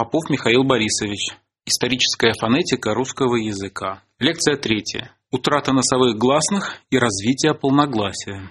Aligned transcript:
Попов 0.00 0.30
Михаил 0.30 0.64
Борисович. 0.64 1.36
Историческая 1.66 2.32
фонетика 2.40 2.94
русского 2.94 3.36
языка. 3.36 4.02
Лекция 4.18 4.56
третья. 4.56 5.14
Утрата 5.30 5.74
носовых 5.74 6.16
гласных 6.16 6.78
и 6.88 6.96
развитие 6.96 7.52
полногласия. 7.52 8.50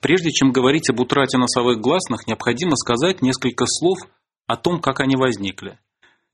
Прежде 0.00 0.30
чем 0.30 0.50
говорить 0.50 0.88
об 0.88 1.00
утрате 1.00 1.36
носовых 1.36 1.78
гласных, 1.78 2.26
необходимо 2.26 2.74
сказать 2.74 3.20
несколько 3.20 3.66
слов 3.66 3.98
о 4.46 4.56
том, 4.56 4.80
как 4.80 5.00
они 5.00 5.14
возникли. 5.14 5.78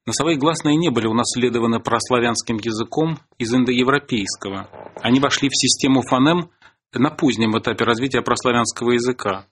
Носовые 0.07 0.39
гласные 0.39 0.77
не 0.77 0.91
были 0.91 1.09
унаследованы 1.09 1.81
прославянским 1.81 2.59
языком 2.59 3.19
из 3.39 3.53
индоевропейского. 3.53 4.71
Они 5.03 5.19
вошли 5.19 5.49
в 5.49 5.57
систему 5.57 6.03
фонем 6.03 6.51
на 6.95 7.11
позднем 7.11 7.59
этапе 7.59 7.85
развития 7.85 8.23
прославянского 8.23 8.93
языка. 8.93 9.47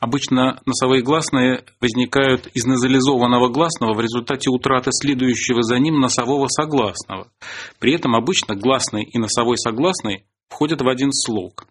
Обычно 0.00 0.62
носовые 0.64 1.02
гласные 1.02 1.62
возникают 1.78 2.46
из 2.54 2.64
назализованного 2.64 3.48
гласного 3.48 3.92
в 3.92 4.00
результате 4.00 4.48
утраты 4.48 4.90
следующего 4.92 5.62
за 5.62 5.78
ним 5.78 6.00
носового 6.00 6.48
согласного. 6.48 7.30
При 7.78 7.94
этом 7.94 8.16
обычно 8.16 8.56
гласный 8.56 9.04
и 9.04 9.18
носовой 9.18 9.58
согласный 9.58 10.24
входят 10.48 10.80
в 10.80 10.88
один 10.88 11.12
слог. 11.12 11.66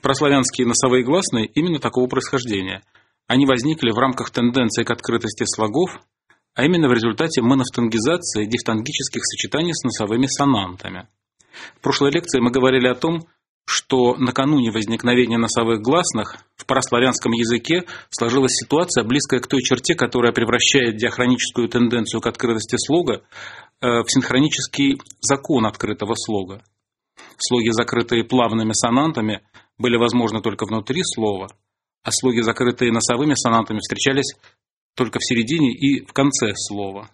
Прославянские 0.00 0.68
носовые 0.68 1.02
гласные 1.02 1.46
именно 1.46 1.80
такого 1.80 2.06
происхождения. 2.06 2.84
Они 3.26 3.46
возникли 3.46 3.90
в 3.90 3.98
рамках 3.98 4.30
тенденции 4.30 4.84
к 4.84 4.90
открытости 4.92 5.42
слогов, 5.44 5.90
а 6.54 6.64
именно 6.64 6.88
в 6.88 6.92
результате 6.92 7.42
монофтангизации 7.42 8.46
дифтонгических 8.46 9.22
сочетаний 9.24 9.74
с 9.74 9.82
носовыми 9.82 10.26
сонантами. 10.26 11.08
В 11.78 11.80
прошлой 11.80 12.12
лекции 12.12 12.38
мы 12.38 12.52
говорили 12.52 12.86
о 12.86 12.94
том, 12.94 13.26
что 13.66 14.16
накануне 14.16 14.70
возникновения 14.70 15.38
носовых 15.38 15.80
гласных 15.80 16.38
в 16.56 16.66
параславянском 16.66 17.32
языке 17.32 17.84
сложилась 18.10 18.52
ситуация, 18.52 19.04
близкая 19.04 19.40
к 19.40 19.46
той 19.46 19.62
черте, 19.62 19.94
которая 19.94 20.32
превращает 20.32 20.96
диахроническую 20.96 21.68
тенденцию 21.68 22.20
к 22.20 22.26
открытости 22.26 22.76
слога 22.78 23.22
э, 23.80 23.86
в 24.02 24.06
синхронический 24.08 25.00
закон 25.20 25.66
открытого 25.66 26.14
слога. 26.14 26.62
Слоги, 27.38 27.70
закрытые 27.70 28.24
плавными 28.24 28.72
сонантами, 28.72 29.42
были 29.78 29.96
возможны 29.96 30.42
только 30.42 30.66
внутри 30.66 31.02
слова, 31.04 31.48
а 32.02 32.10
слоги, 32.12 32.40
закрытые 32.40 32.92
носовыми 32.92 33.34
сонантами, 33.34 33.78
встречались 33.78 34.36
только 34.94 35.18
в 35.18 35.24
середине 35.24 35.72
и 35.72 36.04
в 36.04 36.12
конце 36.12 36.52
слова. 36.54 37.08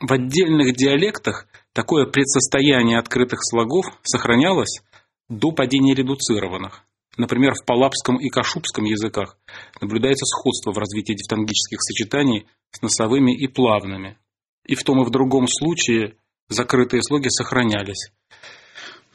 В 0.00 0.12
отдельных 0.12 0.74
диалектах 0.74 1.46
Такое 1.72 2.06
предсостояние 2.06 2.98
открытых 2.98 3.40
слогов 3.42 3.86
сохранялось 4.02 4.82
до 5.28 5.52
падения 5.52 5.94
редуцированных. 5.94 6.84
Например, 7.16 7.54
в 7.54 7.64
палапском 7.64 8.18
и 8.18 8.28
кашубском 8.28 8.84
языках 8.84 9.38
наблюдается 9.80 10.24
сходство 10.26 10.72
в 10.72 10.78
развитии 10.78 11.14
дифтонгических 11.14 11.78
сочетаний 11.80 12.46
с 12.70 12.82
носовыми 12.82 13.36
и 13.36 13.46
плавными. 13.48 14.18
И 14.66 14.74
в 14.74 14.82
том 14.82 15.02
и 15.02 15.04
в 15.04 15.10
другом 15.10 15.46
случае 15.48 16.16
закрытые 16.48 17.02
слоги 17.02 17.28
сохранялись. 17.28 18.12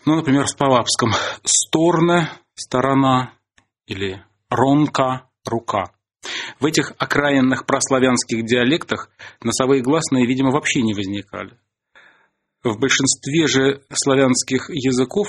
Ну, 0.05 0.16
например, 0.16 0.45
в 0.45 0.55
палапском 0.55 1.11
«сторна»– 1.44 2.31
«сторона» 2.55 3.33
или 3.88 4.23
«ронка»– 4.49 5.30
«рука». 5.45 5.92
В 6.59 6.66
этих 6.66 6.94
окраинных 6.97 7.66
прославянских 7.66 8.45
диалектах 8.45 9.09
носовые 9.42 9.81
гласные, 9.81 10.25
видимо, 10.25 10.52
вообще 10.52 10.81
не 10.81 10.94
возникали. 10.94 11.58
В 12.68 12.80
большинстве 12.80 13.48
же 13.48 13.82
славянских 13.94 14.70
языков 14.70 15.28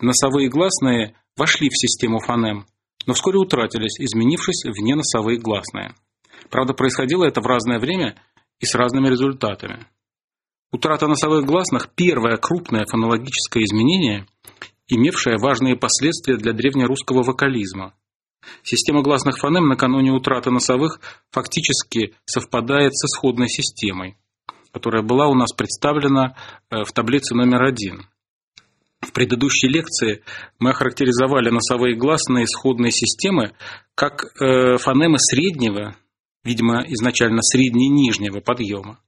носовые 0.00 0.50
гласные 0.50 1.14
вошли 1.34 1.70
в 1.70 1.78
систему 1.78 2.18
фонем, 2.20 2.66
но 3.06 3.14
вскоре 3.14 3.38
утратились, 3.38 3.98
изменившись 3.98 4.64
в 4.64 4.78
неносовые 4.82 5.38
гласные. 5.38 5.94
Правда, 6.50 6.74
происходило 6.74 7.24
это 7.24 7.40
в 7.40 7.46
разное 7.46 7.78
время 7.78 8.20
и 8.60 8.66
с 8.66 8.74
разными 8.74 9.08
результатами. 9.08 9.86
Утрата 10.72 11.06
носовых 11.06 11.46
гласных– 11.46 11.88
первое 11.94 12.36
крупное 12.36 12.84
фонологическое 12.84 13.62
изменение, 13.64 14.26
имевшее 14.86 15.38
важные 15.38 15.76
последствия 15.76 16.36
для 16.36 16.52
древнерусского 16.52 17.22
вокализма. 17.22 17.94
Система 18.62 19.00
гласных 19.00 19.38
фонем 19.38 19.68
накануне 19.68 20.12
утраты 20.12 20.50
носовых 20.50 21.00
фактически 21.30 22.14
совпадает 22.26 22.94
с 22.94 23.06
исходной 23.06 23.48
системой 23.48 24.18
которая 24.74 25.02
была 25.02 25.28
у 25.28 25.34
нас 25.34 25.52
представлена 25.52 26.34
э, 26.68 26.82
в 26.82 26.92
таблице 26.92 27.34
номер 27.34 27.62
один. 27.62 28.08
В 29.00 29.12
предыдущей 29.12 29.68
лекции 29.68 30.24
мы 30.58 30.70
охарактеризовали 30.70 31.50
носовые 31.50 31.94
гласные 31.94 32.46
исходной 32.46 32.90
системы 32.90 33.52
как 33.94 34.24
э, 34.40 34.76
фонемы 34.78 35.18
среднего, 35.18 35.94
видимо, 36.42 36.84
изначально 36.88 37.40
средне-нижнего 37.40 38.40
подъема. 38.40 38.98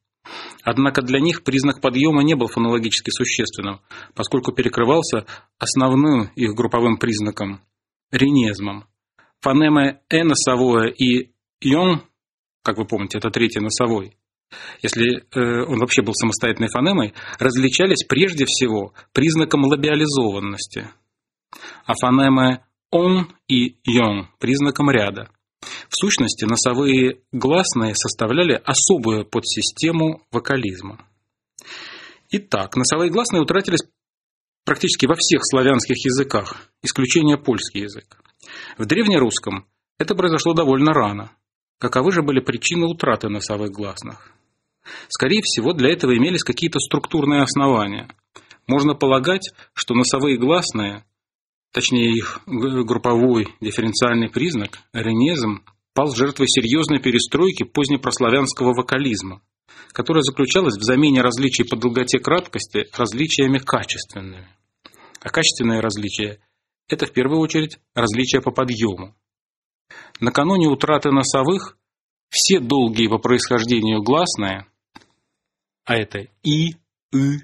Однако 0.62 1.02
для 1.02 1.18
них 1.18 1.42
признак 1.42 1.80
подъема 1.80 2.22
не 2.22 2.34
был 2.34 2.46
фонологически 2.46 3.10
существенным, 3.10 3.80
поскольку 4.14 4.52
перекрывался 4.52 5.26
основным 5.58 6.30
их 6.36 6.54
групповым 6.54 6.96
признаком– 6.96 7.60
ренезмом. 8.12 8.84
Фонемы 9.40 10.00
«э» 10.08 10.22
носовое 10.22 10.90
и 10.90 11.32
«йон», 11.60 12.02
как 12.62 12.78
вы 12.78 12.84
помните, 12.84 13.18
это 13.18 13.30
третий 13.30 13.60
носовой, 13.60 14.16
если 14.82 15.24
э, 15.34 15.64
он 15.64 15.78
вообще 15.78 16.02
был 16.02 16.14
самостоятельной 16.14 16.68
фонемой, 16.68 17.14
различались 17.38 18.04
прежде 18.04 18.44
всего 18.46 18.92
признаком 19.12 19.64
лабиализованности, 19.64 20.88
а 21.84 21.94
фонемы 21.94 22.60
«он» 22.90 23.32
и 23.48 23.76
«йон»– 23.84 24.28
признаком 24.38 24.90
ряда. 24.90 25.30
В 25.88 25.96
сущности, 25.96 26.44
носовые 26.44 27.22
гласные 27.32 27.94
составляли 27.94 28.60
особую 28.64 29.24
подсистему 29.24 30.22
вокализма. 30.30 31.04
Итак, 32.30 32.76
носовые 32.76 33.10
гласные 33.10 33.42
утратились 33.42 33.82
практически 34.64 35.06
во 35.06 35.14
всех 35.14 35.40
славянских 35.44 35.96
языках, 36.04 36.68
исключение 36.82 37.38
польский 37.38 37.82
язык. 37.82 38.18
В 38.78 38.84
древнерусском 38.84 39.66
это 39.98 40.14
произошло 40.14 40.52
довольно 40.52 40.92
рано. 40.92 41.32
Каковы 41.78 42.12
же 42.12 42.22
были 42.22 42.40
причины 42.40 42.86
утраты 42.86 43.28
носовых 43.28 43.70
гласных? 43.70 44.35
Скорее 45.08 45.42
всего, 45.42 45.72
для 45.72 45.92
этого 45.92 46.16
имелись 46.16 46.44
какие-то 46.44 46.78
структурные 46.78 47.42
основания. 47.42 48.08
Можно 48.66 48.94
полагать, 48.94 49.52
что 49.74 49.94
носовые 49.94 50.38
гласные, 50.38 51.04
точнее 51.72 52.10
их 52.10 52.40
групповой 52.46 53.48
дифференциальный 53.60 54.28
признак, 54.28 54.80
ренезм, 54.92 55.62
пал 55.94 56.14
жертвой 56.14 56.48
серьезной 56.48 57.00
перестройки 57.00 57.62
позднепрославянского 57.62 58.74
вокализма, 58.74 59.40
которая 59.92 60.22
заключалась 60.22 60.76
в 60.76 60.82
замене 60.82 61.22
различий 61.22 61.64
по 61.64 61.76
долготе 61.76 62.18
краткости 62.18 62.86
различиями 62.96 63.58
качественными. 63.58 64.48
А 65.20 65.30
качественные 65.30 65.80
различия– 65.80 66.40
это 66.88 67.06
в 67.06 67.12
первую 67.12 67.40
очередь 67.40 67.78
различия 67.94 68.40
по 68.40 68.50
подъему. 68.50 69.14
Накануне 70.20 70.68
утраты 70.68 71.10
носовых 71.10 71.76
все 72.28 72.60
долгие 72.60 73.08
по 73.08 73.18
происхождению 73.18 74.02
гласные 74.02 74.66
а 75.86 75.96
это 75.96 76.26
И, 76.42 76.74
И, 77.12 77.38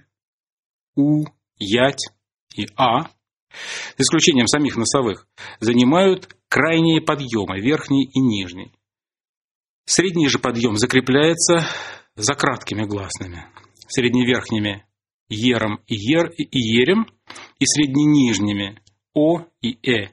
У, 0.96 1.24
Ять 1.58 2.02
и 2.54 2.66
А, 2.76 3.04
с 3.96 4.00
исключением 4.00 4.46
самих 4.46 4.76
носовых, 4.76 5.26
занимают 5.60 6.36
крайние 6.48 7.00
подъемы, 7.00 7.60
верхний 7.60 8.04
и 8.04 8.20
нижний. 8.20 8.72
Средний 9.86 10.28
же 10.28 10.38
подъем 10.38 10.76
закрепляется 10.76 11.66
за 12.14 12.34
краткими 12.34 12.84
гласными, 12.84 13.46
средневерхними 13.88 14.84
ером 15.28 15.80
и, 15.86 15.94
ер, 15.94 16.30
и 16.30 16.58
ерем 16.58 17.06
и 17.58 17.64
средненижними 17.64 18.82
о 19.14 19.46
и 19.60 19.78
э. 19.88 20.10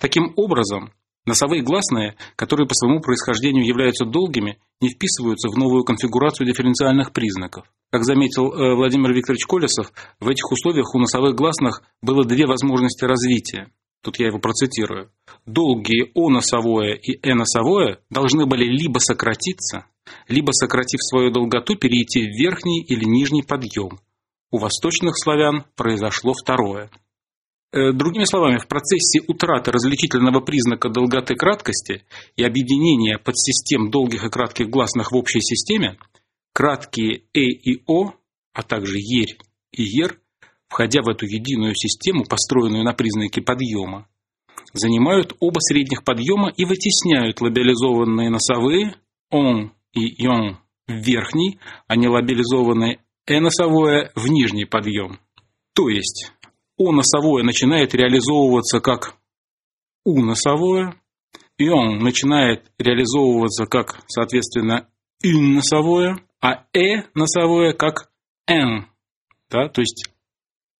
Таким 0.00 0.32
образом, 0.36 0.92
Носовые 1.24 1.62
гласные, 1.62 2.16
которые 2.34 2.66
по 2.66 2.74
своему 2.74 3.00
происхождению 3.00 3.64
являются 3.64 4.04
долгими, 4.04 4.58
не 4.80 4.88
вписываются 4.88 5.48
в 5.48 5.56
новую 5.56 5.84
конфигурацию 5.84 6.46
дифференциальных 6.46 7.12
признаков. 7.12 7.64
Как 7.90 8.04
заметил 8.04 8.52
э, 8.52 8.74
Владимир 8.74 9.12
Викторович 9.12 9.46
Колесов, 9.46 9.92
в 10.18 10.28
этих 10.28 10.50
условиях 10.50 10.94
у 10.94 10.98
носовых 10.98 11.36
гласных 11.36 11.82
было 12.02 12.24
две 12.24 12.46
возможности 12.46 13.04
развития. 13.04 13.68
Тут 14.02 14.18
я 14.18 14.26
его 14.26 14.40
процитирую. 14.40 15.12
Долгие 15.46 16.10
О-носовое 16.14 16.94
и 16.94 17.18
Э-носовое 17.22 18.00
должны 18.10 18.46
были 18.46 18.64
либо 18.64 18.98
сократиться, 18.98 19.86
либо, 20.26 20.50
сократив 20.50 20.98
свою 21.02 21.30
долготу, 21.30 21.76
перейти 21.76 22.22
в 22.22 22.36
верхний 22.36 22.82
или 22.82 23.04
нижний 23.04 23.44
подъем. 23.44 24.00
У 24.50 24.58
восточных 24.58 25.14
славян 25.16 25.64
произошло 25.76 26.34
второе. 26.34 26.90
Э, 27.74 27.92
другими 27.92 28.24
словами, 28.24 28.58
в 28.58 28.68
процессе 28.68 29.20
утраты 29.26 29.72
различительного 29.72 30.40
признака 30.40 30.90
долготы 30.90 31.34
краткости 31.36 32.04
и 32.36 32.44
объединения 32.44 33.18
подсистем 33.18 33.90
долгих 33.90 34.24
и 34.24 34.28
кратких 34.28 34.68
гласных 34.68 35.10
в 35.10 35.16
общей 35.16 35.40
системе, 35.40 35.96
краткие 36.52 37.22
«э» 37.32 37.40
и 37.40 37.82
«о», 37.86 38.12
а 38.52 38.62
также 38.62 38.98
«ерь» 38.98 39.38
и 39.72 39.84
«ер», 39.84 40.20
входя 40.68 41.00
в 41.00 41.08
эту 41.08 41.24
единую 41.24 41.74
систему, 41.74 42.24
построенную 42.24 42.84
на 42.84 42.92
признаке 42.92 43.40
подъема, 43.40 44.06
занимают 44.74 45.34
оба 45.40 45.60
средних 45.60 46.04
подъема 46.04 46.52
и 46.54 46.66
вытесняют 46.66 47.40
лабиализованные 47.40 48.28
носовые 48.28 48.96
«он» 49.30 49.72
и 49.94 50.22
йон 50.22 50.58
в 50.86 50.92
верхний, 50.92 51.58
они 51.86 52.06
лабилизованы 52.06 52.98
э 53.26 53.40
носовое 53.40 54.12
в 54.14 54.28
нижний 54.28 54.66
подъем. 54.66 55.20
То 55.74 55.88
есть 55.88 56.31
о 56.82 56.92
носовое 56.92 57.44
начинает 57.44 57.94
реализовываться 57.94 58.80
как 58.80 59.14
у 60.04 60.20
носовое, 60.20 60.94
и 61.58 61.68
он 61.68 61.98
начинает 61.98 62.70
реализовываться 62.78 63.66
как, 63.66 64.02
соответственно, 64.08 64.88
ин 65.22 65.54
носовое, 65.54 66.18
а 66.40 66.64
э 66.72 67.04
носовое 67.14 67.72
как 67.72 68.10
н. 68.48 68.86
Да? 69.48 69.68
То 69.68 69.80
есть 69.80 70.10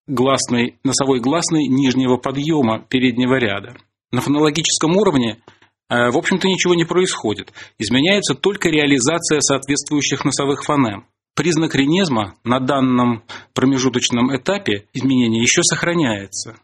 гласный, 0.07 0.79
носовой 0.83 1.21
гласный 1.21 1.69
нижнего 1.69 2.17
подъема 2.17 2.85
переднего 2.89 3.37
ряда. 3.37 3.77
На 4.11 4.21
фонологическом 4.21 4.97
уровне, 4.97 5.43
э, 5.89 6.11
в 6.11 6.19
общем-то, 6.19 6.49
ничего 6.49 6.75
не 6.75 6.85
происходит. 6.85 7.53
Изменяется 7.79 8.35
только 8.35 8.69
реализация 8.69 9.41
соответствующих 9.41 10.25
носовых 10.25 10.65
фонем. 10.65 11.07
Признак 11.35 11.75
ренезма 11.75 12.35
на 12.45 12.61
данном 12.61 13.23
промежуточном 13.55 14.37
этапе 14.37 14.87
изменения 14.93 15.41
еще 15.41 15.63
сохраняется. 15.63 16.57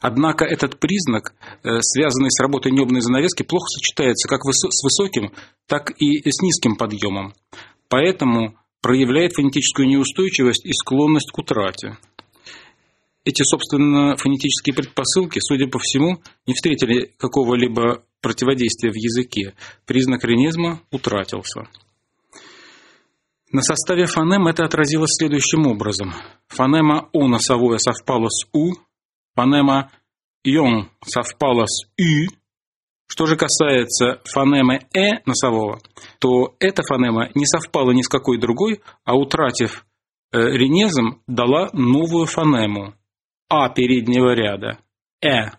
Однако 0.00 0.44
этот 0.44 0.78
признак, 0.78 1.34
э, 1.64 1.80
связанный 1.80 2.30
с 2.30 2.40
работой 2.40 2.70
небной 2.70 3.00
занавески, 3.00 3.42
плохо 3.42 3.66
сочетается 3.68 4.28
как 4.28 4.44
с 4.44 4.82
высоким, 4.84 5.32
так 5.66 5.90
и 5.98 6.30
с 6.30 6.42
низким 6.42 6.76
подъемом. 6.76 7.34
Поэтому 7.88 8.56
проявляет 8.82 9.32
фонетическую 9.34 9.88
неустойчивость 9.88 10.64
и 10.64 10.72
склонность 10.72 11.32
к 11.32 11.38
утрате. 11.38 11.96
Эти, 13.24 13.42
собственно, 13.42 14.16
фонетические 14.16 14.74
предпосылки, 14.76 15.40
судя 15.40 15.66
по 15.66 15.80
всему, 15.80 16.20
не 16.46 16.54
встретили 16.54 17.12
какого-либо 17.18 18.04
противодействия 18.20 18.92
в 18.92 18.94
языке. 18.94 19.54
Признак 19.86 20.22
ренезма 20.22 20.82
утратился. 20.92 21.66
На 23.52 23.62
составе 23.62 24.06
фонем 24.06 24.48
это 24.48 24.64
отразилось 24.64 25.16
следующим 25.18 25.66
образом. 25.66 26.12
Фонема 26.48 27.08
О 27.12 27.28
носовое 27.28 27.78
совпала 27.78 28.28
с 28.28 28.46
У, 28.52 28.72
фонема 29.34 29.90
Йон 30.42 30.90
совпала 31.04 31.66
с 31.66 31.86
Ü. 31.96 32.26
Что 33.08 33.26
же 33.26 33.36
касается 33.36 34.20
фонемы 34.24 34.80
Э 34.92 35.22
носового, 35.26 35.80
то 36.18 36.56
эта 36.58 36.82
фонема 36.82 37.30
не 37.34 37.46
совпала 37.46 37.92
ни 37.92 38.02
с 38.02 38.08
какой 38.08 38.38
другой, 38.38 38.80
а 39.04 39.14
утратив 39.16 39.86
э, 40.32 40.38
ренезом, 40.38 41.22
дала 41.28 41.70
новую 41.72 42.26
фонему 42.26 42.94
А 43.48 43.68
переднего 43.68 44.34
ряда, 44.34 44.78
Э, 45.24 45.52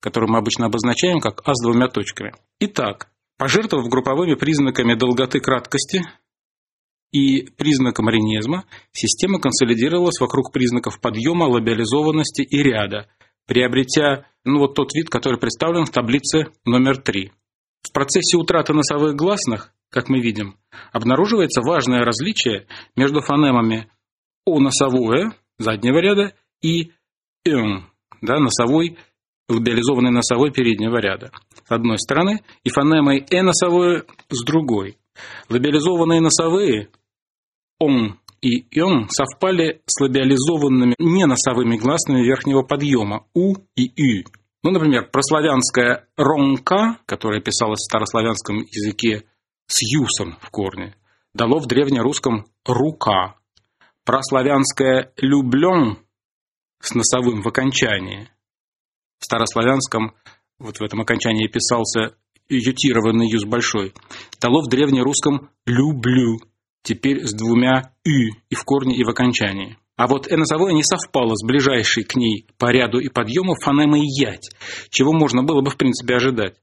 которую 0.00 0.30
мы 0.32 0.38
обычно 0.38 0.66
обозначаем 0.66 1.20
как 1.20 1.42
А 1.46 1.54
с 1.54 1.62
двумя 1.62 1.88
точками. 1.88 2.32
Итак, 2.58 3.10
пожертвовав 3.36 3.88
групповыми 3.88 4.34
признаками 4.34 4.94
долготы 4.94 5.40
краткости, 5.40 6.02
и 7.12 7.46
признаком 7.56 8.08
ренезма 8.08 8.64
система 8.92 9.40
консолидировалась 9.40 10.20
вокруг 10.20 10.52
признаков 10.52 11.00
подъема, 11.00 11.44
лабиализованности 11.44 12.42
и 12.42 12.62
ряда, 12.62 13.08
приобретя 13.46 14.26
ну, 14.44 14.60
вот 14.60 14.74
тот 14.74 14.94
вид, 14.94 15.08
который 15.10 15.38
представлен 15.38 15.84
в 15.84 15.90
таблице 15.90 16.48
номер 16.64 16.98
3. 16.98 17.32
В 17.82 17.92
процессе 17.92 18.36
утраты 18.36 18.74
носовых 18.74 19.14
гласных, 19.14 19.72
как 19.90 20.08
мы 20.08 20.20
видим, 20.20 20.56
обнаруживается 20.92 21.62
важное 21.62 22.04
различие 22.04 22.66
между 22.96 23.20
фонемами 23.20 23.90
О 24.44 24.60
носовое 24.60 25.32
заднего 25.58 25.98
ряда 25.98 26.34
и 26.62 26.92
Н, 27.46 27.86
да, 28.20 28.38
носовой, 28.38 28.98
лабиализованный 29.48 30.10
носовой 30.10 30.52
переднего 30.52 30.98
ряда 30.98 31.30
с 31.66 31.70
одной 31.70 31.98
стороны 31.98 32.42
и 32.64 32.70
фонемой 32.70 33.24
Э 33.30 33.42
носовое 33.42 34.04
с 34.28 34.44
другой. 34.44 34.98
Лабиализованные 35.48 36.20
носовые 36.20 36.88
он 37.78 38.18
и 38.40 38.66
«н» 38.78 39.08
совпали 39.10 39.82
с 39.86 40.00
лабиализованными 40.00 40.94
неносовыми 40.98 41.76
гласными 41.76 42.22
верхнего 42.22 42.62
подъема 42.62 43.24
«у» 43.34 43.54
и 43.76 43.90
«ü». 43.96 44.24
Ну, 44.62 44.70
например, 44.70 45.08
прославянское 45.10 46.06
«ронка», 46.16 46.98
которое 47.06 47.40
писалось 47.40 47.80
в 47.80 47.84
старославянском 47.84 48.58
языке 48.58 49.24
с 49.66 49.78
«юсом» 49.82 50.36
в 50.40 50.50
корне, 50.50 50.94
дало 51.34 51.58
в 51.58 51.66
древнерусском 51.66 52.46
«рука». 52.64 53.36
Прославянское 54.04 55.12
«люблен» 55.16 55.98
с 56.80 56.94
носовым 56.94 57.42
в 57.42 57.48
окончании. 57.48 58.28
В 59.18 59.24
старославянском 59.24 60.14
вот 60.58 60.78
в 60.78 60.82
этом 60.82 61.00
окончании 61.00 61.48
писался 61.48 62.16
ютированный 62.48 63.28
юз 63.28 63.44
большой, 63.44 63.92
дало 64.40 64.62
в 64.62 64.68
древнерусском 64.68 65.50
«люблю», 65.66 66.38
теперь 66.82 67.26
с 67.26 67.34
двумя 67.34 67.92
«ü» 68.06 68.30
и 68.50 68.54
в 68.54 68.64
корне, 68.64 68.96
и 68.96 69.04
в 69.04 69.08
окончании. 69.08 69.76
А 69.96 70.06
вот 70.06 70.30
«носовое» 70.30 70.72
не 70.72 70.84
совпало 70.84 71.34
с 71.34 71.44
ближайшей 71.44 72.04
к 72.04 72.14
ней 72.14 72.46
по 72.56 72.70
ряду 72.70 72.98
и 73.00 73.08
подъему 73.08 73.54
фонемой 73.60 74.02
«ять», 74.04 74.50
чего 74.90 75.12
можно 75.12 75.42
было 75.42 75.60
бы 75.60 75.70
в 75.70 75.76
принципе 75.76 76.14
ожидать. 76.14 76.54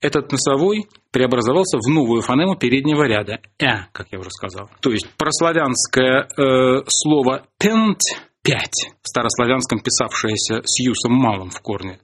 Этот 0.00 0.30
носовой 0.30 0.86
преобразовался 1.10 1.78
в 1.78 1.88
новую 1.88 2.22
фонему 2.22 2.56
переднего 2.56 3.02
ряда 3.04 3.40
«э», 3.58 3.86
как 3.92 4.08
я 4.12 4.20
уже 4.20 4.30
сказал. 4.30 4.70
То 4.80 4.90
есть 4.90 5.08
прославянское 5.16 6.28
э, 6.28 6.84
слово 6.88 7.46
«пент»– 7.58 8.00
«пять», 8.42 8.92
в 9.02 9.08
старославянском 9.08 9.80
писавшееся 9.80 10.62
с 10.64 10.78
юсом 10.80 11.14
малым 11.14 11.50
в 11.50 11.60
корне, 11.60 11.98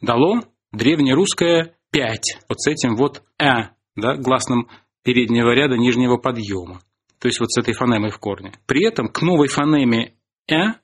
дало 0.00 0.40
древнерусское 0.72 1.76
«пять», 1.92 2.38
вот 2.48 2.60
с 2.60 2.66
этим 2.66 2.96
вот 2.96 3.22
«э», 3.38 3.68
да, 3.94 4.16
гласным 4.16 4.68
переднего 5.04 5.50
ряда 5.50 5.76
нижнего 5.76 6.16
подъема 6.16 6.80
то 7.22 7.28
есть 7.28 7.38
вот 7.38 7.52
с 7.52 7.58
этой 7.58 7.72
фонемой 7.72 8.10
в 8.10 8.18
корне. 8.18 8.52
При 8.66 8.84
этом 8.84 9.06
к 9.06 9.22
новой 9.22 9.46
фонеме 9.46 10.14
«э» 10.50 10.74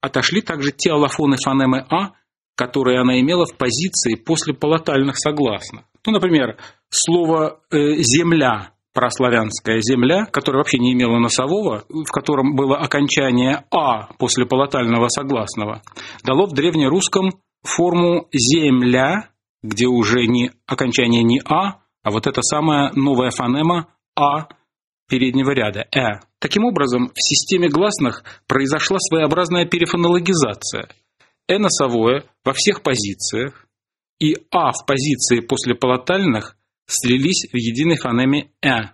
отошли 0.00 0.42
также 0.42 0.70
те 0.70 0.92
аллофоны 0.92 1.36
фонемы 1.44 1.84
«а», 1.90 2.12
которые 2.54 3.00
она 3.00 3.18
имела 3.18 3.46
в 3.46 3.56
позиции 3.56 4.14
после 4.14 4.54
полотальных 4.54 5.18
согласных. 5.18 5.86
Ну, 6.06 6.12
например, 6.12 6.56
слово 6.88 7.60
э, 7.72 7.96
«земля», 7.96 8.74
прославянская 8.94 9.80
земля, 9.80 10.26
которая 10.26 10.60
вообще 10.60 10.78
не 10.78 10.92
имела 10.92 11.18
носового, 11.18 11.82
в 11.88 12.12
котором 12.12 12.54
было 12.54 12.76
окончание 12.76 13.64
«а» 13.72 14.06
после 14.18 14.46
полотального 14.46 15.08
согласного, 15.08 15.82
дало 16.22 16.46
в 16.46 16.52
древнерусском 16.52 17.40
форму 17.64 18.28
«земля», 18.32 19.30
где 19.64 19.86
уже 19.86 20.26
не 20.26 20.52
окончание 20.64 21.24
не 21.24 21.40
«а», 21.44 21.80
а 22.04 22.10
вот 22.12 22.28
эта 22.28 22.40
самая 22.42 22.92
новая 22.94 23.30
фонема 23.30 23.88
«а» 24.16 24.46
переднего 25.08 25.50
ряда 25.50 25.86
«э». 25.94 26.20
Таким 26.38 26.64
образом, 26.64 27.08
в 27.08 27.20
системе 27.20 27.68
гласных 27.68 28.22
произошла 28.46 28.98
своеобразная 28.98 29.66
перефонологизация. 29.66 30.88
«э» 31.48 31.58
носовое 31.58 32.24
во 32.44 32.52
всех 32.52 32.82
позициях 32.82 33.66
и 34.20 34.36
«а» 34.50 34.72
в 34.72 34.86
позиции 34.86 35.40
после 35.40 35.74
полотальных 35.74 36.56
слились 36.86 37.48
в 37.52 37.56
единой 37.56 37.96
фонеме 37.96 38.50
«э», 38.62 38.92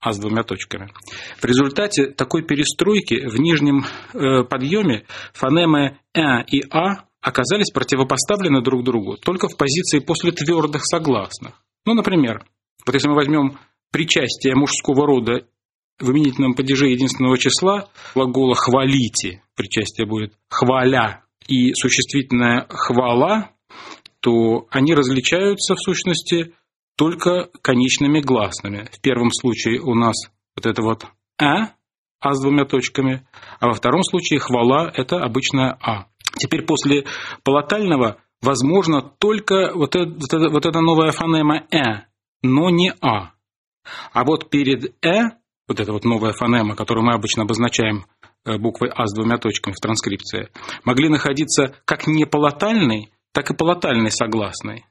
а 0.00 0.12
с 0.12 0.18
двумя 0.18 0.42
точками. 0.42 0.92
В 1.40 1.44
результате 1.44 2.06
такой 2.06 2.42
перестройки 2.42 3.26
в 3.26 3.40
нижнем 3.40 3.84
э, 4.12 4.44
подъеме 4.44 5.06
фонемы 5.32 5.98
«э» 6.14 6.44
и 6.46 6.62
«а» 6.70 7.06
оказались 7.20 7.72
противопоставлены 7.72 8.62
друг 8.62 8.84
другу 8.84 9.16
только 9.16 9.48
в 9.48 9.56
позиции 9.56 9.98
после 9.98 10.30
твердых 10.30 10.82
согласных. 10.84 11.54
Ну, 11.84 11.94
например, 11.94 12.44
вот 12.86 12.94
если 12.94 13.08
мы 13.08 13.14
возьмем 13.14 13.58
причастие 13.96 14.54
мужского 14.54 15.06
рода 15.06 15.46
в 15.98 16.10
именительном 16.10 16.52
падеже 16.52 16.88
единственного 16.88 17.38
числа 17.38 17.88
глагола 18.14 18.54
«хвалите», 18.54 19.42
причастие 19.54 20.06
будет 20.06 20.34
«хваля», 20.50 21.24
и 21.48 21.72
существительное 21.72 22.66
«хвала», 22.68 23.52
то 24.20 24.66
они 24.70 24.94
различаются 24.94 25.76
в 25.76 25.80
сущности 25.80 26.52
только 26.94 27.48
конечными 27.62 28.20
гласными. 28.20 28.86
В 28.92 29.00
первом 29.00 29.30
случае 29.30 29.80
у 29.80 29.94
нас 29.94 30.30
вот 30.54 30.66
это 30.66 30.82
вот 30.82 31.06
«а», 31.40 31.70
«а» 32.20 32.34
с 32.34 32.42
двумя 32.42 32.66
точками, 32.66 33.26
а 33.60 33.68
во 33.68 33.72
втором 33.72 34.02
случае 34.02 34.40
«хвала»– 34.40 34.92
это 34.94 35.24
обычная 35.24 35.78
«а». 35.80 36.08
Теперь 36.36 36.66
после 36.66 37.06
полотального 37.44 38.18
возможно 38.42 39.00
только 39.00 39.72
вот, 39.74 39.96
это, 39.96 40.50
вот 40.50 40.66
эта 40.66 40.80
новая 40.82 41.12
фонема 41.12 41.64
«э», 41.70 42.02
но 42.42 42.68
не 42.68 42.92
«а». 43.00 43.35
А 44.12 44.24
вот 44.24 44.50
перед 44.50 44.94
«э» 45.04 45.30
вот 45.68 45.80
эта 45.80 45.92
вот 45.92 46.04
новая 46.04 46.32
фонема, 46.32 46.76
которую 46.76 47.04
мы 47.04 47.14
обычно 47.14 47.42
обозначаем 47.42 48.06
э, 48.44 48.56
буквой 48.58 48.90
А 48.94 49.06
с 49.06 49.14
двумя 49.14 49.38
точками 49.38 49.74
в 49.74 49.80
транскрипции, 49.80 50.50
могли 50.84 51.08
находиться 51.08 51.74
как 51.84 52.06
неполотальной, 52.06 53.12
так 53.32 53.50
и 53.50 53.56
полотальной 53.56 54.10
согласной. 54.10 54.86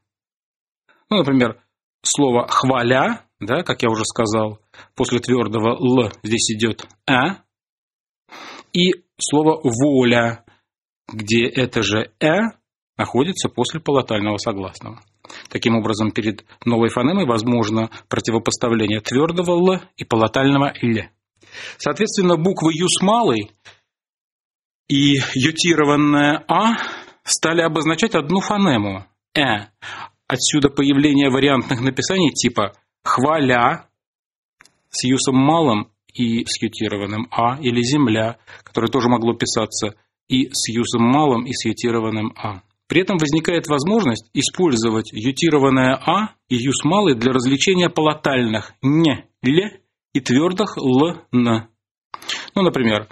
Ну, 1.10 1.18
например, 1.18 1.62
слово 2.04 2.48
«хваля», 2.48 3.26
да, 3.40 3.64
как 3.64 3.84
я 3.84 3.90
уже 3.90 4.06
сказал, 4.06 4.60
после 4.96 5.20
твердого 5.20 5.76
«л» 5.76 6.12
здесь 6.24 6.52
идет 6.52 6.88
«а», 7.08 7.44
и 8.74 9.06
слово 9.18 9.62
«воля», 9.64 10.46
где 11.12 11.48
это 11.48 11.84
же 11.84 12.12
«э» 12.20 12.40
находится 12.98 13.50
после 13.50 13.80
полотального 13.80 14.38
согласного. 14.38 15.02
Таким 15.50 15.76
образом, 15.76 16.12
перед 16.12 16.46
новой 16.66 16.90
фонемой 16.90 17.26
возможно 17.26 17.90
противопоставление 18.10 19.02
твердого 19.02 19.52
«л» 19.52 19.82
и 19.98 20.04
полотального 20.04 20.74
«л». 20.82 21.04
Соответственно, 21.78 22.38
буквы 22.38 22.74
«ю» 22.74 22.88
с 22.88 23.02
малой 23.02 23.52
и 24.88 25.16
ютированная 25.34 26.44
«а» 26.48 26.76
стали 27.24 27.62
обозначать 27.62 28.16
одну 28.16 28.40
фонему 28.40 29.06
«э». 29.34 29.68
Отсюда 30.28 30.70
появление 30.70 31.30
вариантных 31.30 31.82
написаний 31.82 32.32
типа 32.32 32.74
«хваля» 33.04 33.88
с 34.90 35.04
юсом 35.04 35.36
малым 35.36 35.92
и 36.14 36.46
с 36.46 36.62
ютированным 36.62 37.28
«а» 37.32 37.60
или 37.60 37.82
«земля», 37.82 38.38
которое 38.64 38.88
тоже 38.88 39.10
могло 39.10 39.34
писаться 39.34 39.96
и 40.28 40.50
с 40.52 40.70
юсом 40.70 41.04
малым, 41.04 41.46
и 41.46 41.54
с 41.54 41.66
ютированным 41.66 42.34
«а». 42.36 42.62
При 42.88 43.02
этом 43.02 43.18
возникает 43.18 43.68
возможность 43.68 44.30
использовать 44.34 45.12
ютированное 45.12 45.96
«а» 45.96 46.36
и 46.50 46.56
юс 46.56 46.84
малый 46.84 47.16
для 47.16 47.32
развлечения 47.32 47.90
полотальных 47.90 48.74
«не», 48.82 49.26
«ле» 49.42 49.82
и 50.14 50.20
твердых 50.20 50.78
«л», 50.78 51.22
«н». 51.32 51.68
Ну, 52.54 52.62
например, 52.62 53.08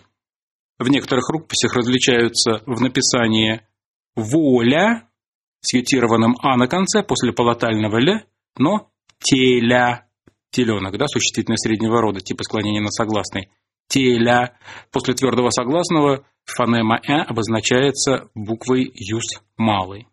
в 0.77 0.87
некоторых 0.89 1.27
рукописях 1.29 1.75
различаются 1.75 2.61
в 2.67 2.81
написании 2.81 3.61
«воля» 4.15 5.09
с 5.61 5.73
ютированным 5.73 6.35
«а» 6.41 6.55
на 6.55 6.67
конце 6.67 7.01
после 7.01 7.33
полотального 7.33 7.97
«ле», 7.97 8.25
но 8.57 8.91
«теля» 9.19 10.07
теленок, 10.51 10.97
да, 10.97 11.07
существительное 11.07 11.57
среднего 11.57 11.99
рода, 11.99 12.19
типа 12.19 12.43
склонения 12.43 12.81
на 12.81 12.91
согласный. 12.91 13.49
Теля. 13.87 14.57
После 14.91 15.13
твердого 15.13 15.49
согласного 15.49 16.25
фонема 16.45 16.99
«э» 17.07 17.21
обозначается 17.21 18.29
буквой 18.35 18.91
«юс» 18.93 19.41
малый. 19.57 20.07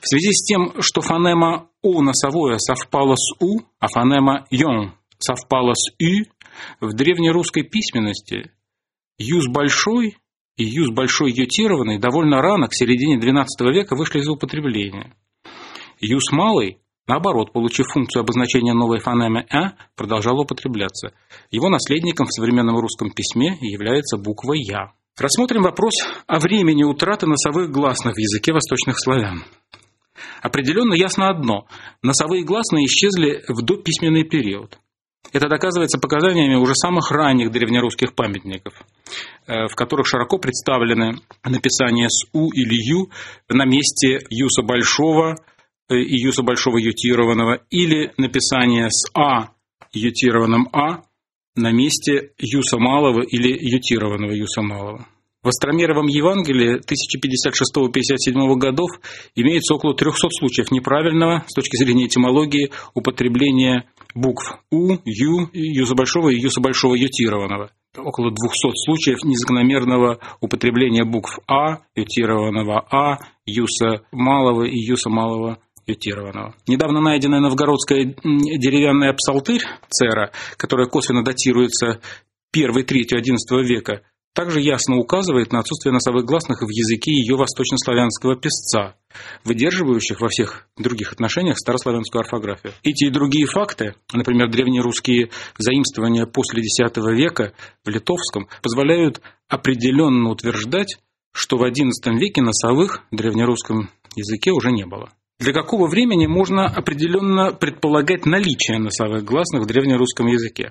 В 0.00 0.06
связи 0.06 0.32
с 0.32 0.44
тем, 0.44 0.82
что 0.82 1.00
фонема 1.00 1.68
«у» 1.82 2.02
носовое 2.02 2.58
совпала 2.58 3.16
с 3.16 3.34
«у», 3.40 3.60
а 3.78 3.88
фонема 3.88 4.46
«йон» 4.50 4.94
совпала 5.18 5.74
с 5.74 5.92
«ü», 5.98 6.24
в 6.80 6.92
древнерусской 6.92 7.62
письменности 7.62 8.52
«юз 9.18 9.46
большой» 9.48 10.18
и 10.56 10.64
«юз 10.64 10.90
большой 10.90 11.32
ютированный» 11.32 11.98
довольно 11.98 12.40
рано, 12.40 12.68
к 12.68 12.74
середине 12.74 13.18
XII 13.18 13.46
века, 13.72 13.96
вышли 13.96 14.20
из 14.20 14.28
употребления. 14.28 15.14
«Юз 16.00 16.30
малый» 16.32 16.78
Наоборот, 17.06 17.52
получив 17.52 17.86
функцию 17.92 18.22
обозначения 18.22 18.72
новой 18.72 18.98
фонемы 18.98 19.44
«а», 19.50 19.74
продолжал 19.94 20.40
употребляться. 20.40 21.12
Его 21.50 21.68
наследником 21.68 22.26
в 22.26 22.32
современном 22.32 22.78
русском 22.78 23.10
письме 23.10 23.58
является 23.60 24.16
буква 24.16 24.54
«я». 24.54 24.92
Рассмотрим 25.18 25.62
вопрос 25.62 25.92
о 26.26 26.40
времени 26.40 26.82
утраты 26.82 27.26
носовых 27.26 27.70
гласных 27.70 28.14
в 28.14 28.18
языке 28.18 28.52
восточных 28.52 28.98
славян. 28.98 29.44
Определенно 30.40 30.94
ясно 30.94 31.28
одно– 31.28 31.66
носовые 32.02 32.42
гласные 32.42 32.86
исчезли 32.86 33.44
в 33.48 33.62
дописьменный 33.62 34.24
период. 34.24 34.78
Это 35.32 35.48
доказывается 35.48 35.98
показаниями 35.98 36.54
уже 36.54 36.74
самых 36.74 37.10
ранних 37.10 37.50
древнерусских 37.50 38.14
памятников, 38.14 38.74
э, 39.46 39.66
в 39.68 39.74
которых 39.74 40.06
широко 40.06 40.38
представлены 40.38 41.18
написания 41.44 42.08
с 42.08 42.26
«у» 42.32 42.50
или 42.50 42.74
«ю» 42.90 43.10
на 43.48 43.66
месте 43.66 44.20
«юса 44.30 44.62
большого», 44.62 45.36
Э, 45.36 45.53
и 45.90 46.22
юса 46.22 46.42
большого 46.42 46.78
ютированного, 46.78 47.60
или 47.70 48.12
написание 48.16 48.88
с 48.90 49.10
А 49.14 49.50
ютированным 49.92 50.68
А 50.72 51.02
на 51.56 51.72
месте 51.72 52.32
юса 52.38 52.78
малого 52.78 53.22
или 53.22 53.48
ютированного 53.48 54.32
юса 54.32 54.62
малого. 54.62 55.06
В 55.44 55.48
Остромеровом 55.48 56.06
Евангелии 56.06 56.80
1056-57 56.80 58.54
годов 58.56 58.88
имеется 59.34 59.74
около 59.74 59.94
300 59.94 60.28
случаев 60.30 60.70
неправильного 60.70 61.44
с 61.46 61.54
точки 61.54 61.76
зрения 61.76 62.06
этимологии 62.06 62.70
употребления 62.94 63.84
букв 64.14 64.42
У, 64.70 64.96
Ю, 65.04 65.50
Юса 65.52 65.94
большого 65.94 66.30
и 66.30 66.40
Юса 66.40 66.62
большого 66.62 66.94
ютированного. 66.94 67.70
Около 67.94 68.30
200 68.30 68.86
случаев 68.86 69.22
незакономерного 69.22 70.18
употребления 70.40 71.04
букв 71.04 71.38
А, 71.46 71.80
ютированного 71.94 72.86
А, 72.90 73.18
Юса 73.44 74.06
малого 74.12 74.64
и 74.64 74.78
Юса 74.78 75.10
малого 75.10 75.58
ютированного. 75.86 76.54
Недавно 76.66 77.00
найденная 77.00 77.40
новгородская 77.40 78.04
деревянная 78.04 79.12
псалтырь 79.12 79.62
Цера, 79.90 80.32
которая 80.56 80.88
косвенно 80.88 81.24
датируется 81.24 82.00
1-3 82.56 82.84
XI 83.12 83.62
века, 83.62 84.02
также 84.34 84.60
ясно 84.60 84.96
указывает 84.96 85.52
на 85.52 85.60
отсутствие 85.60 85.92
носовых 85.92 86.24
гласных 86.24 86.60
в 86.60 86.68
языке 86.68 87.12
ее 87.12 87.36
восточнославянского 87.36 88.34
писца, 88.34 88.96
выдерживающих 89.44 90.20
во 90.20 90.28
всех 90.28 90.66
других 90.76 91.12
отношениях 91.12 91.56
старославянскую 91.56 92.20
орфографию. 92.20 92.72
Эти 92.82 93.04
и 93.04 93.10
другие 93.10 93.46
факты, 93.46 93.94
например, 94.12 94.50
древние 94.50 94.82
русские 94.82 95.30
заимствования 95.56 96.26
после 96.26 96.62
X 96.62 96.96
века 97.12 97.52
в 97.84 97.88
литовском, 97.88 98.48
позволяют 98.60 99.20
определенно 99.48 100.30
утверждать, 100.30 100.98
что 101.32 101.56
в 101.56 101.62
XI 101.62 101.90
веке 102.18 102.42
носовых 102.42 103.04
в 103.12 103.16
древнерусском 103.16 103.90
языке 104.16 104.50
уже 104.50 104.72
не 104.72 104.84
было. 104.84 105.10
Для 105.38 105.52
какого 105.52 105.88
времени 105.88 106.26
можно 106.26 106.66
определенно 106.66 107.52
предполагать 107.52 108.24
наличие 108.24 108.78
носовых 108.78 109.24
гласных 109.24 109.62
в 109.62 109.66
древнерусском 109.66 110.26
языке? 110.26 110.70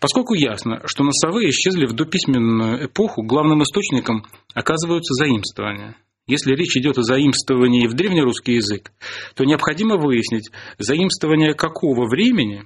Поскольку 0.00 0.34
ясно, 0.34 0.80
что 0.86 1.04
носовые 1.04 1.50
исчезли 1.50 1.86
в 1.86 1.92
дописьменную 1.92 2.86
эпоху, 2.86 3.22
главным 3.22 3.62
источником 3.62 4.24
оказываются 4.54 5.14
заимствования. 5.14 5.94
Если 6.26 6.54
речь 6.54 6.76
идет 6.76 6.96
о 6.96 7.02
заимствовании 7.02 7.86
в 7.86 7.94
древнерусский 7.94 8.54
язык, 8.54 8.92
то 9.34 9.44
необходимо 9.44 9.96
выяснить, 9.96 10.50
заимствования 10.78 11.54
какого 11.54 12.08
времени, 12.08 12.64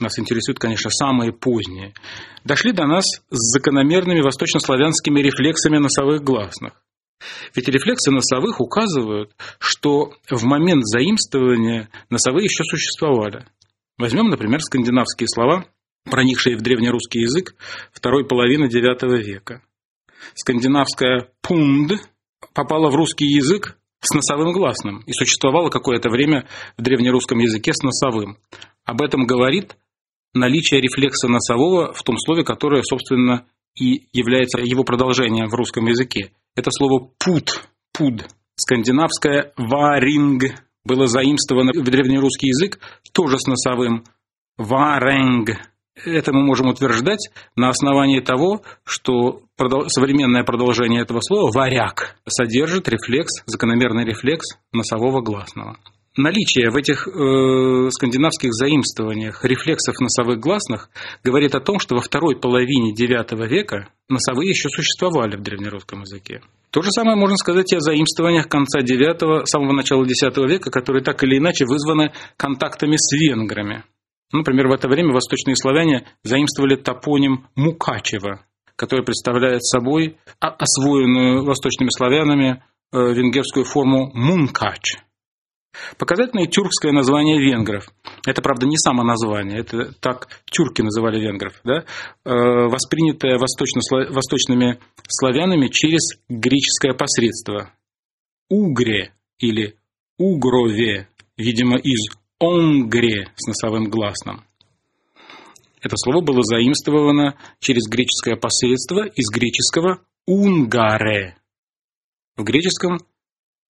нас 0.00 0.18
интересуют, 0.18 0.58
конечно, 0.58 0.90
самые 0.90 1.32
поздние, 1.32 1.94
дошли 2.44 2.72
до 2.72 2.86
нас 2.86 3.04
с 3.04 3.52
закономерными 3.54 4.20
восточнославянскими 4.20 5.20
рефлексами 5.20 5.78
носовых 5.78 6.22
гласных. 6.22 6.82
Ведь 7.54 7.68
рефлексы 7.68 8.10
носовых 8.10 8.60
указывают, 8.60 9.34
что 9.58 10.14
в 10.30 10.44
момент 10.44 10.84
заимствования 10.84 11.90
носовые 12.08 12.44
еще 12.44 12.64
существовали. 12.64 13.46
Возьмем, 13.98 14.28
например, 14.28 14.60
скандинавские 14.60 15.28
слова, 15.28 15.66
проникшие 16.04 16.56
в 16.56 16.62
древнерусский 16.62 17.22
язык 17.22 17.54
второй 17.92 18.26
половины 18.26 18.64
IX 18.64 19.16
века. 19.18 19.62
Скандинавская 20.34 21.28
«пунд» 21.42 21.92
попала 22.54 22.90
в 22.90 22.94
русский 22.94 23.26
язык 23.26 23.76
с 24.00 24.14
носовым 24.14 24.52
гласным 24.52 25.02
и 25.06 25.12
существовала 25.12 25.68
какое-то 25.68 26.08
время 26.08 26.46
в 26.76 26.82
древнерусском 26.82 27.38
языке 27.38 27.72
с 27.74 27.82
носовым. 27.82 28.38
Об 28.84 29.02
этом 29.02 29.26
говорит 29.26 29.76
наличие 30.32 30.80
рефлекса 30.80 31.28
носового 31.28 31.92
в 31.92 32.02
том 32.02 32.16
слове, 32.18 32.44
которое, 32.44 32.82
собственно, 32.82 33.46
и 33.74 34.06
является 34.12 34.60
его 34.60 34.84
продолжением 34.84 35.48
в 35.48 35.54
русском 35.54 35.86
языке. 35.86 36.32
Это 36.60 36.70
слово 36.72 37.08
«пут», 37.18 37.70
«пуд». 37.94 38.28
Скандинавское 38.54 39.54
«варинг» 39.56 40.42
было 40.84 41.06
заимствовано 41.06 41.72
в 41.72 41.82
древнерусский 41.82 42.48
язык 42.48 42.78
тоже 43.14 43.38
с 43.38 43.46
носовым 43.46 44.04
«варенг». 44.58 45.52
Это 46.04 46.34
мы 46.34 46.42
можем 46.44 46.66
утверждать 46.68 47.30
на 47.56 47.70
основании 47.70 48.20
того, 48.20 48.60
что 48.84 49.40
современное 49.86 50.44
продолжение 50.44 51.00
этого 51.00 51.22
слова 51.22 51.50
«варяг» 51.50 52.16
содержит 52.28 52.90
рефлекс, 52.90 53.42
закономерный 53.46 54.04
рефлекс 54.04 54.58
носового 54.70 55.22
гласного. 55.22 55.78
Наличие 56.16 56.70
в 56.70 56.76
этих 56.76 57.06
э, 57.06 57.90
скандинавских 57.90 58.52
заимствованиях 58.52 59.44
рефлексов 59.44 60.00
носовых 60.00 60.40
гласных 60.40 60.90
говорит 61.22 61.54
о 61.54 61.60
том, 61.60 61.78
что 61.78 61.94
во 61.94 62.00
второй 62.00 62.34
половине 62.34 62.92
IX 62.92 63.46
века 63.46 63.90
носовые 64.08 64.48
еще 64.48 64.68
существовали 64.70 65.36
в 65.36 65.42
древнерусском 65.42 66.00
языке. 66.00 66.42
То 66.72 66.82
же 66.82 66.90
самое 66.90 67.16
можно 67.16 67.36
сказать 67.36 67.72
и 67.72 67.76
о 67.76 67.80
заимствованиях 67.80 68.48
конца 68.48 68.80
IX, 68.80 69.44
самого 69.44 69.72
начала 69.72 70.02
X 70.02 70.36
века, 70.48 70.72
которые 70.72 71.04
так 71.04 71.22
или 71.22 71.38
иначе 71.38 71.64
вызваны 71.64 72.12
контактами 72.36 72.96
с 72.96 73.12
венграми. 73.16 73.84
Например, 74.32 74.66
в 74.66 74.72
это 74.72 74.88
время 74.88 75.12
восточные 75.12 75.54
славяне 75.54 76.08
заимствовали 76.24 76.74
топоним 76.74 77.46
Мукачева, 77.54 78.44
который 78.74 79.04
представляет 79.04 79.64
собой 79.64 80.16
освоенную 80.40 81.44
восточными 81.44 81.90
славянами 81.96 82.64
э, 82.92 82.98
венгерскую 82.98 83.64
форму 83.64 84.10
Мункач– 84.12 84.96
Показательное 85.98 86.46
тюркское 86.46 86.92
название 86.92 87.38
венгров. 87.38 87.88
Это, 88.26 88.42
правда, 88.42 88.66
не 88.66 88.76
само 88.76 89.02
название, 89.02 89.60
это 89.60 89.92
так 90.00 90.28
тюрки 90.46 90.82
называли 90.82 91.20
венгров, 91.20 91.60
да? 91.64 91.84
Э, 92.24 92.66
воспринятое 92.68 93.38
восточными 93.38 94.80
славянами 95.08 95.68
через 95.68 96.18
греческое 96.28 96.94
посредство. 96.94 97.72
Угре 98.48 99.14
или 99.38 99.76
угрове, 100.18 101.08
видимо, 101.36 101.78
из 101.78 102.10
онгре 102.40 103.28
с 103.36 103.46
носовым 103.46 103.88
гласным. 103.88 104.44
Это 105.82 105.96
слово 105.96 106.20
было 106.22 106.42
заимствовано 106.42 107.36
через 107.58 107.88
греческое 107.88 108.36
посредство 108.36 109.06
из 109.06 109.30
греческого 109.32 110.00
унгаре. 110.26 111.36
В 112.36 112.42
греческом 112.42 112.98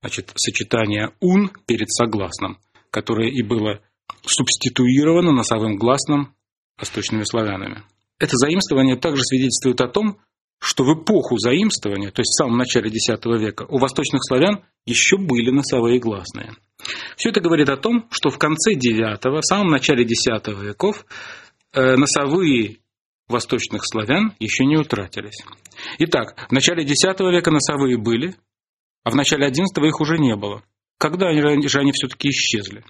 значит, 0.01 0.33
сочетание 0.35 1.11
«ун» 1.21 1.51
перед 1.67 1.91
согласным, 1.91 2.59
которое 2.91 3.29
и 3.29 3.43
было 3.43 3.81
субституировано 4.23 5.33
носовым 5.33 5.77
гласным 5.77 6.35
восточными 6.79 7.25
славянами. 7.25 7.85
Это 8.19 8.37
заимствование 8.37 8.97
также 8.97 9.23
свидетельствует 9.23 9.81
о 9.81 9.89
том, 9.89 10.19
что 10.59 10.85
в 10.85 10.95
эпоху 10.95 11.39
заимствования, 11.39 12.11
то 12.11 12.21
есть 12.21 12.33
в 12.33 12.37
самом 12.37 12.59
начале 12.59 12.91
X 12.91 13.09
века, 13.25 13.65
у 13.69 13.79
восточных 13.79 14.21
славян 14.23 14.63
еще 14.85 15.17
были 15.17 15.51
носовые 15.51 15.99
гласные. 15.99 16.53
Все 17.17 17.31
это 17.31 17.41
говорит 17.41 17.69
о 17.71 17.77
том, 17.77 18.07
что 18.11 18.31
в 18.31 18.39
конце 18.39 18.75
IX, 18.75 19.19
в 19.23 19.43
самом 19.43 19.69
начале 19.69 20.05
X 20.05 20.27
веков 20.49 21.07
э, 21.73 21.97
носовые 21.97 22.79
восточных 23.29 23.83
славян 23.85 24.35
еще 24.39 24.65
не 24.67 24.77
утратились. 24.77 25.45
Итак, 25.99 26.49
в 26.49 26.53
начале 26.53 26.83
X 26.83 27.05
века 27.19 27.51
носовые 27.51 27.97
были, 27.97 28.35
а 29.05 29.11
в 29.11 29.15
начале 29.15 29.49
XI 29.49 29.87
их 29.87 30.01
уже 30.01 30.19
не 30.19 30.37
было. 30.37 30.63
Когда 30.99 31.33
же 31.33 31.79
они 31.79 31.93
все-таки 31.93 32.29
исчезли? 32.29 32.85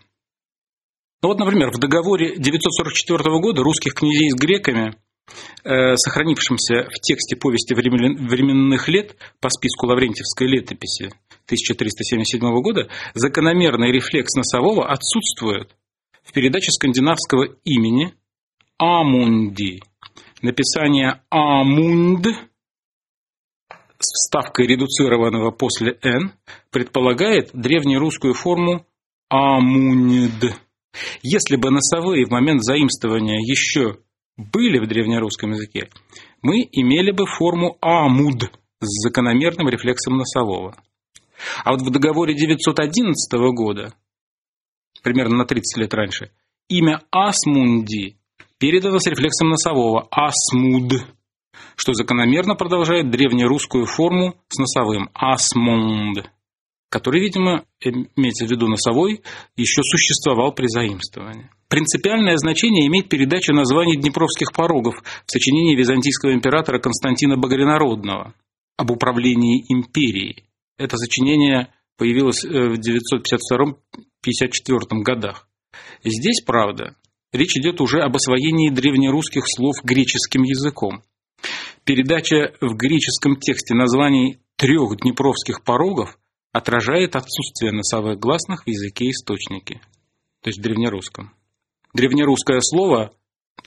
Ну 1.23 1.29
вот, 1.29 1.39
например, 1.39 1.71
в 1.71 1.79
договоре 1.79 2.37
944 2.37 3.41
года 3.41 3.63
русских 3.63 3.95
князей 3.95 4.31
с 4.31 4.35
греками 4.35 4.97
Э, 5.63 5.95
сохранившемся 5.97 6.89
в 6.89 7.01
тексте 7.01 7.37
повести 7.37 7.75
временных 7.75 8.89
лет 8.89 9.17
по 9.41 9.51
списку 9.51 9.87
Лаврентьевской 9.87 10.47
летописи 10.49 11.13
1377 11.47 12.41
года, 12.63 12.89
закономерный 13.15 13.93
рефлекс 13.93 14.35
носового 14.35 14.89
отсутствует 14.91 15.77
в 16.23 16.33
передаче 16.33 16.71
скандинавского 16.71 17.57
имени 17.65 18.15
Амунди. 18.79 19.83
Написание 20.43 21.21
Амунд 21.29 22.27
с 24.01 24.13
вставкой 24.15 24.67
редуцированного 24.67 25.51
после 25.51 25.99
«н» 26.03 26.33
предполагает 26.71 27.51
древнерусскую 27.53 28.35
форму 28.35 28.87
«амунд». 29.29 30.57
Если 31.23 31.57
бы 31.57 31.71
носовые 31.71 32.27
в 32.27 32.31
момент 32.31 32.63
заимствования 32.63 33.39
еще 33.39 33.99
были 34.37 34.79
в 34.79 34.89
древнерусском 34.89 35.51
языке, 35.51 35.91
мы 36.43 36.67
имели 36.73 37.11
бы 37.11 37.27
форму 37.27 37.77
«амуд» 37.81 38.51
с 38.81 39.07
закономерным 39.07 39.69
рефлексом 39.69 40.17
носового. 40.17 40.75
А 41.65 41.73
вот 41.73 41.83
в 41.83 41.91
договоре 41.91 42.35
911 42.35 43.15
года, 43.55 43.93
примерно 45.03 45.37
на 45.37 45.45
30 45.45 45.79
лет 45.79 45.95
раньше, 45.95 46.31
имя 46.69 47.03
«асмунди» 47.11 48.17
передано 48.59 48.99
с 48.99 49.07
рефлексом 49.07 49.51
носового 49.51 50.09
«асмуд», 50.11 51.05
что 51.77 51.93
закономерно 51.93 52.55
продолжает 52.55 53.11
древнерусскую 53.11 53.87
форму 53.87 54.37
с 54.49 54.59
носовым 54.59 55.11
«асмунд», 55.15 56.31
который, 56.91 57.21
видимо, 57.21 57.65
имеется 57.81 58.47
в 58.47 58.51
виду 58.51 58.67
носовой, 58.67 59.23
еще 59.57 59.83
существовал 59.83 60.53
при 60.53 60.67
заимствовании. 60.67 61.49
Принципиальное 61.69 62.37
значение 62.37 62.89
имеет 62.89 63.09
передача 63.09 63.53
названий 63.53 63.97
Днепровских 63.97 64.53
порогов 64.53 65.05
в 65.25 65.31
сочинении 65.31 65.77
византийского 65.77 66.35
императора 66.35 66.81
Константина 66.81 67.37
Богоренародного 67.37 68.35
об 68.77 68.91
управлении 68.91 69.65
империей. 69.69 70.47
Это 70.79 70.97
сочинение 70.97 71.73
появилось 71.97 72.45
э, 72.45 72.49
в 72.49 72.81
952-54 72.81 75.03
годах. 75.03 75.47
Здесь, 76.03 76.41
правда, 76.45 76.97
речь 77.33 77.57
идет 77.57 77.81
уже 77.81 78.01
об 78.01 78.17
освоении 78.17 78.71
древнерусских 78.71 79.45
слов 79.47 79.77
греческим 79.85 80.43
языком. 80.43 81.05
Передача 81.91 82.55
в 82.61 82.77
греческом 82.77 83.35
тексте 83.35 83.75
названий 83.75 84.39
трех 84.55 84.97
днепровских 84.99 85.65
порогов 85.65 86.21
отражает 86.53 87.17
отсутствие 87.17 87.73
носовых 87.73 88.17
гласных 88.17 88.63
в 88.63 88.69
языке 88.69 89.11
источники, 89.11 89.81
то 90.41 90.51
есть 90.51 90.61
в 90.61 90.63
древнерусском 90.63 91.35
древнерусское 91.93 92.61
слово 92.61 93.13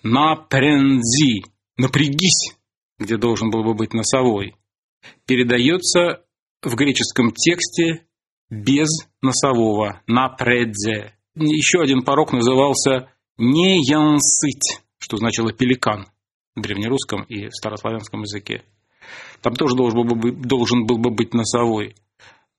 «напрензи»– 0.04 1.44
«напрягись», 1.78 2.56
где 2.98 3.18
должен 3.18 3.50
был 3.50 3.66
бы 3.66 3.74
быть 3.74 3.94
носовой, 3.94 4.56
передается 5.26 6.24
в 6.62 6.76
греческом 6.76 7.34
тексте 7.34 8.06
без 8.50 8.88
носового 9.22 10.02
«напредзе». 10.08 11.14
Еще 11.36 11.82
один 11.82 12.04
порог 12.04 12.32
назывался 12.32 13.10
«не 13.36 13.80
янсыть», 13.86 14.82
что 14.98 15.18
значило 15.18 15.52
«пеликан» 15.52 16.08
древнерусском 16.56 17.24
и 17.24 17.50
старославянском 17.50 18.22
языке. 18.22 18.64
Там 19.42 19.56
тоже 19.56 19.76
должен 19.76 20.08
был 20.08 20.16
бы, 20.16 20.32
должен 20.32 20.86
был 20.86 20.98
бы 20.98 21.10
быть 21.10 21.34
носовой, 21.34 21.96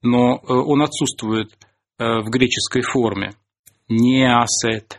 но 0.02 0.37
э, 0.37 0.52
он 0.52 0.83
отсутствует 0.83 1.52
э, 1.98 2.04
в 2.20 2.28
греческой 2.30 2.83
форме. 2.83 3.35
«Неасет», 3.88 4.98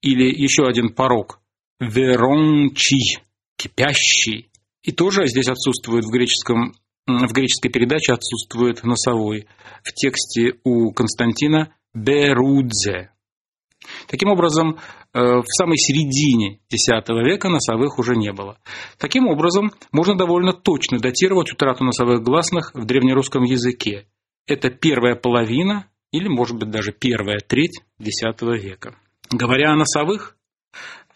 или 0.00 0.24
еще 0.24 0.66
один 0.66 0.92
порог– 0.92 1.40
верончий, 1.80 3.20
кипящий. 3.56 4.50
И 4.82 4.92
тоже 4.92 5.26
здесь 5.26 5.48
отсутствует 5.48 6.04
в 6.04 6.10
греческом 6.10 6.74
в 7.06 7.32
греческой 7.32 7.70
передаче 7.70 8.14
отсутствует 8.14 8.82
носовой. 8.82 9.46
В 9.82 9.92
тексте 9.92 10.54
у 10.64 10.90
Константина 10.92 11.74
«берудзе». 11.92 13.10
Таким 14.08 14.30
образом, 14.30 14.78
э, 15.12 15.18
в 15.20 15.44
самой 15.46 15.76
середине 15.76 16.60
X 16.70 16.88
века 17.08 17.48
носовых 17.48 17.98
уже 17.98 18.16
не 18.16 18.32
было. 18.32 18.58
Таким 18.98 19.26
образом, 19.26 19.72
можно 19.92 20.16
довольно 20.16 20.52
точно 20.52 20.98
датировать 20.98 21.52
утрату 21.52 21.84
носовых 21.84 22.22
гласных 22.22 22.72
в 22.74 22.84
древнерусском 22.84 23.42
языке. 23.42 24.06
Это 24.46 24.70
первая 24.70 25.14
половина 25.16 25.86
или, 26.12 26.28
может 26.28 26.56
быть, 26.58 26.70
даже 26.70 26.92
первая 26.92 27.38
треть 27.38 27.80
X 27.98 28.22
века. 28.40 28.96
Говоря 29.30 29.72
о 29.72 29.76
носовых, 29.76 30.36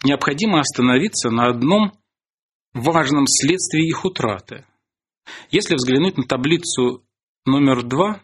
необходимо 0.03 0.59
остановиться 0.59 1.29
на 1.29 1.47
одном 1.47 1.93
важном 2.73 3.25
следствии 3.27 3.87
их 3.87 4.05
утраты. 4.05 4.65
Если 5.51 5.75
взглянуть 5.75 6.17
на 6.17 6.23
таблицу 6.23 7.03
номер 7.45 7.83
два, 7.83 8.21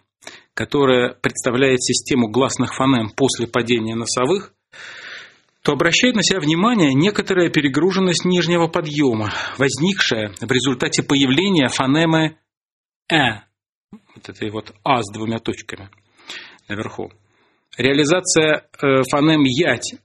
которая 0.55 1.13
представляет 1.13 1.83
систему 1.83 2.29
гласных 2.29 2.73
фонем 2.73 3.11
после 3.11 3.45
падения 3.45 3.93
носовых, 3.93 4.53
то 5.61 5.73
обращает 5.73 6.15
на 6.15 6.23
себя 6.23 6.39
внимание 6.39 6.93
некоторая 6.93 7.49
перегруженность 7.49 8.23
нижнего 8.23 8.67
подъема, 8.67 9.33
возникшая 9.57 10.33
в 10.39 10.51
результате 10.51 11.03
появления 11.03 11.67
фонемы 11.67 12.37
«э», 13.11 13.41
вот 13.91 14.29
этой 14.29 14.49
вот 14.49 14.73
«а» 14.83 15.03
с 15.03 15.11
двумя 15.11 15.39
точками 15.39 15.89
наверху. 16.69 17.11
Реализация 17.77 18.67
э, 18.81 19.01
фонем 19.11 19.43
«ять» 19.43 19.95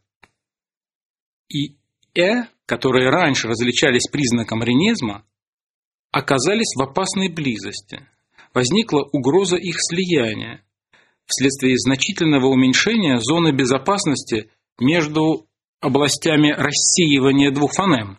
и 1.48 1.76
«э», 2.18 2.44
которые 2.66 3.10
раньше 3.10 3.46
различались 3.46 4.08
признаком 4.10 4.64
ренезма, 4.64 5.24
оказались 6.10 6.74
в 6.76 6.82
опасной 6.82 7.28
близости. 7.28 8.08
Возникла 8.52 9.02
угроза 9.12 9.56
их 9.56 9.76
слияния 9.78 10.64
вследствие 11.26 11.76
значительного 11.78 12.46
уменьшения 12.46 13.18
зоны 13.18 13.52
безопасности 13.52 14.50
между 14.80 15.46
областями 15.80 16.50
рассеивания 16.50 17.52
двух 17.52 17.72
фонем, 17.74 18.18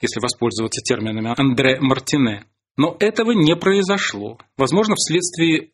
если 0.00 0.20
воспользоваться 0.20 0.80
терминами 0.80 1.34
Андре 1.36 1.80
Мартине. 1.80 2.46
Но 2.76 2.96
этого 3.00 3.32
не 3.32 3.54
произошло. 3.56 4.38
Возможно, 4.56 4.94
вследствие 4.94 5.70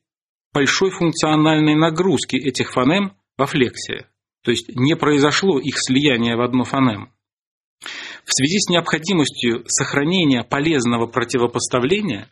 большой 0.53 0.91
функциональной 0.91 1.77
нагрузки 1.77 2.37
этих 2.37 2.73
фонем 2.73 3.13
во 3.37 3.47
флексиях, 3.47 4.07
то 4.43 4.51
есть 4.51 4.75
не 4.75 4.97
произошло 4.97 5.61
их 5.61 5.75
слияние 5.79 6.37
в 6.37 6.41
одну 6.41 6.65
фонему. 6.65 7.13
В 8.25 8.33
связи 8.33 8.59
с 8.59 8.69
необходимостью 8.69 9.63
сохранения 9.69 10.43
полезного 10.43 11.07
противопоставления, 11.07 12.31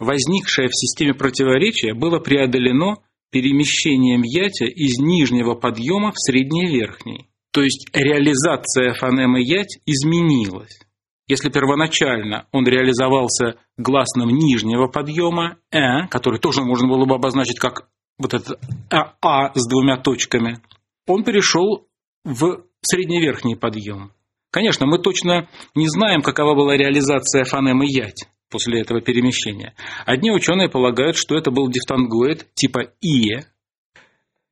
возникшее 0.00 0.68
в 0.68 0.74
системе 0.74 1.14
противоречия 1.14 1.94
было 1.94 2.18
преодолено 2.18 2.96
перемещением 3.30 4.22
ятя 4.22 4.64
из 4.64 4.98
нижнего 4.98 5.54
подъема 5.54 6.10
в 6.10 6.18
средний 6.18 6.66
верхний. 6.66 7.28
То 7.52 7.62
есть 7.62 7.88
реализация 7.92 8.94
фонемы 8.94 9.42
ять 9.42 9.78
изменилась. 9.86 10.80
Если 11.28 11.48
первоначально 11.48 12.48
он 12.50 12.66
реализовался 12.66 13.56
гласным 13.76 14.30
нижнего 14.30 14.88
подъема 14.88 15.58
«э», 15.70 16.08
который 16.08 16.40
тоже 16.40 16.62
можно 16.62 16.88
было 16.88 17.04
бы 17.04 17.14
обозначить 17.14 17.60
как 17.60 17.88
вот 18.18 18.34
этот 18.34 18.58
«а», 18.90 19.14
«а» 19.22 19.52
с 19.54 19.68
двумя 19.68 19.96
точками, 19.96 20.58
он 21.06 21.22
перешел 21.22 21.86
в 22.24 22.64
средневерхний 22.82 23.56
подъем. 23.56 24.12
Конечно, 24.50 24.86
мы 24.86 24.98
точно 24.98 25.48
не 25.76 25.88
знаем, 25.88 26.22
какова 26.22 26.56
была 26.56 26.76
реализация 26.76 27.44
фонемы 27.44 27.86
«ять» 27.86 28.26
после 28.50 28.80
этого 28.80 29.00
перемещения. 29.00 29.74
Одни 30.06 30.30
ученые 30.30 30.68
полагают, 30.68 31.16
что 31.16 31.36
это 31.36 31.50
был 31.50 31.68
дифтонгоид 31.68 32.46
типа 32.54 32.92
«ие», 33.00 33.46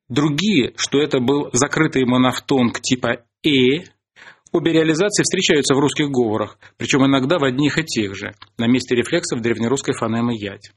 другие, 0.07 0.73
что 0.77 0.99
это 0.99 1.19
был 1.19 1.49
закрытый 1.53 2.05
монофтонг 2.05 2.79
типа 2.81 3.23
«э», 3.43 3.83
Обе 4.51 4.71
реализации 4.71 5.21
встречаются 5.21 5.75
в 5.75 5.79
русских 5.79 6.09
говорах, 6.09 6.57
причем 6.77 7.05
иногда 7.05 7.37
в 7.37 7.43
одних 7.43 7.77
и 7.77 7.83
тех 7.83 8.15
же, 8.15 8.33
на 8.57 8.65
месте 8.65 8.95
рефлексов 8.95 9.41
древнерусской 9.41 9.93
фонемы 9.93 10.35
«ять». 10.35 10.71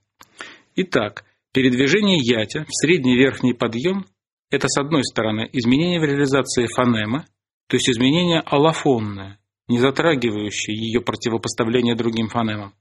Итак, 0.77 1.25
Передвижение 1.53 2.17
ятя 2.19 2.65
в 2.67 2.73
средний 2.73 3.15
верхний 3.15 3.53
подъем– 3.53 4.07
это, 4.51 4.69
с 4.69 4.79
одной 4.81 5.05
стороны, 5.05 5.51
изменение 5.53 6.01
в 6.01 6.05
реализации 6.05 6.67
фонемы, 6.67 7.27
то 7.69 7.77
есть 7.77 7.91
изменение 7.91 8.41
аллофонное, 8.41 9.39
не 9.69 9.79
затрагивающее 9.79 10.75
ее 10.75 11.03
противопоставление 11.03 11.95
другим 11.95 12.29
фонемам, 12.29 12.73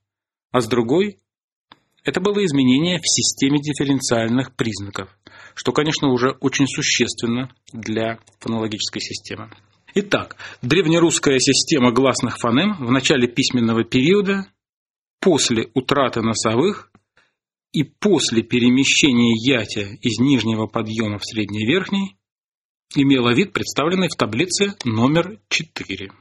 а 0.51 0.61
с 0.61 0.67
другой– 0.67 1.17
это 2.03 2.19
было 2.19 2.43
изменение 2.45 2.99
в 2.99 3.07
системе 3.07 3.59
дифференциальных 3.59 4.55
признаков, 4.55 5.09
что, 5.55 5.71
конечно, 5.71 6.09
уже 6.09 6.31
очень 6.39 6.67
существенно 6.67 7.53
для 7.71 8.19
фонологической 8.39 9.01
системы. 9.01 9.49
Итак, 9.93 10.37
древнерусская 10.61 11.37
система 11.39 11.91
гласных 11.91 12.37
фонем 12.37 12.75
в 12.79 12.91
начале 12.91 13.27
письменного 13.27 13.83
периода, 13.83 14.47
после 15.19 15.69
утраты 15.73 16.21
носовых 16.21 16.91
и 17.73 17.83
после 17.83 18.41
перемещения 18.41 19.35
ятя 19.37 19.97
из 20.01 20.19
нижнего 20.19 20.67
подъема 20.67 21.19
в 21.19 21.25
средний 21.25 21.65
верхний 21.65 22.17
имела 22.95 23.33
вид, 23.33 23.53
представленный 23.53 24.09
в 24.09 24.17
таблице 24.17 24.73
номер 24.83 25.39
4. 25.49 26.11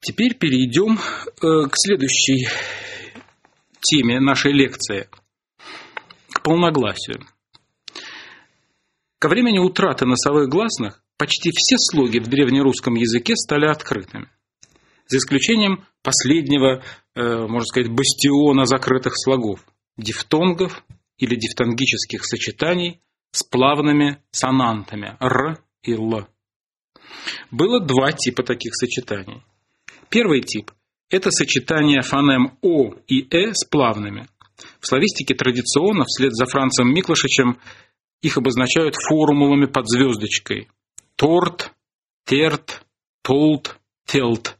Теперь 0.00 0.34
перейдем 0.34 0.98
э, 0.98 1.68
к 1.68 1.72
следующей 1.74 2.46
теме 3.82 4.20
нашей 4.20 4.52
лекции, 4.52 5.08
к 6.32 6.42
полногласию. 6.42 7.26
Ко 9.18 9.28
времени 9.28 9.58
утраты 9.58 10.06
носовых 10.06 10.48
гласных 10.48 11.02
почти 11.18 11.50
все 11.54 11.76
слоги 11.78 12.18
в 12.18 12.28
древнерусском 12.28 12.94
языке 12.94 13.36
стали 13.36 13.66
открытыми. 13.66 14.28
За 15.08 15.18
исключением 15.18 15.84
последнего, 16.02 16.82
э, 17.14 17.46
можно 17.46 17.66
сказать, 17.66 17.90
бастиона 17.90 18.64
закрытых 18.64 19.12
слогов– 19.16 19.60
дифтонгов 19.96 20.82
или 21.18 21.36
дифтонгических 21.36 22.24
сочетаний 22.24 23.00
с 23.30 23.42
плавными 23.42 24.22
сонантами– 24.30 25.16
р 25.20 25.62
и 25.82 25.92
л. 25.92 26.26
Было 27.50 27.80
два 27.80 28.12
типа 28.12 28.42
таких 28.42 28.74
сочетаний. 28.74 29.42
Первый 30.08 30.40
тип– 30.40 30.70
это 31.12 31.30
сочетание 31.30 32.00
фонем 32.00 32.58
О 32.62 32.94
и 33.06 33.26
Э 33.30 33.52
с 33.52 33.64
плавными. 33.64 34.26
В 34.80 34.86
славистике 34.86 35.34
традиционно, 35.34 36.04
вслед 36.04 36.32
за 36.34 36.46
Францем 36.46 36.92
Миклашичем, 36.92 37.58
их 38.22 38.38
обозначают 38.38 38.96
формулами 38.96 39.66
под 39.66 39.88
звездочкой– 39.88 40.68
торт, 41.16 41.72
терт, 42.24 42.84
толт, 43.22 43.78
телт. 44.06 44.58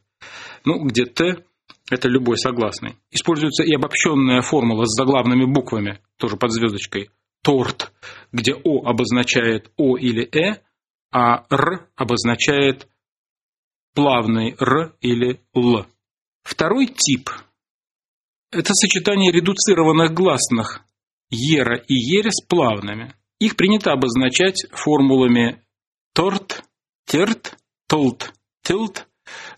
Ну, 0.63 0.85
где 0.85 1.05
Т– 1.05 1.43
это 1.89 2.07
любой 2.07 2.37
согласный. 2.37 2.95
Используется 3.09 3.63
и 3.63 3.73
обобщенная 3.73 4.41
формула 4.41 4.85
с 4.85 4.95
заглавными 4.95 5.45
буквами, 5.45 5.99
тоже 6.17 6.37
под 6.37 6.51
звездочкой. 6.51 7.09
Торт, 7.41 7.91
где 8.31 8.53
О 8.53 8.85
обозначает 8.85 9.71
О 9.77 9.97
или 9.97 10.23
Э, 10.23 10.61
а 11.11 11.45
Р 11.49 11.89
обозначает 11.95 12.87
плавный 13.93 14.55
Р 14.59 14.95
или 15.01 15.41
Л. 15.55 15.85
Второй 16.43 16.87
тип– 16.87 17.29
это 18.51 18.73
сочетание 18.73 19.31
редуцированных 19.31 20.13
гласных 20.13 20.81
Ера 21.29 21.77
и 21.77 21.93
Ере 21.93 22.31
с 22.31 22.45
плавными. 22.45 23.13
Их 23.39 23.55
принято 23.55 23.91
обозначать 23.91 24.65
формулами 24.71 25.63
торт, 26.13 26.63
терт, 27.05 27.57
толт, 27.87 28.33
тилт, 28.61 29.07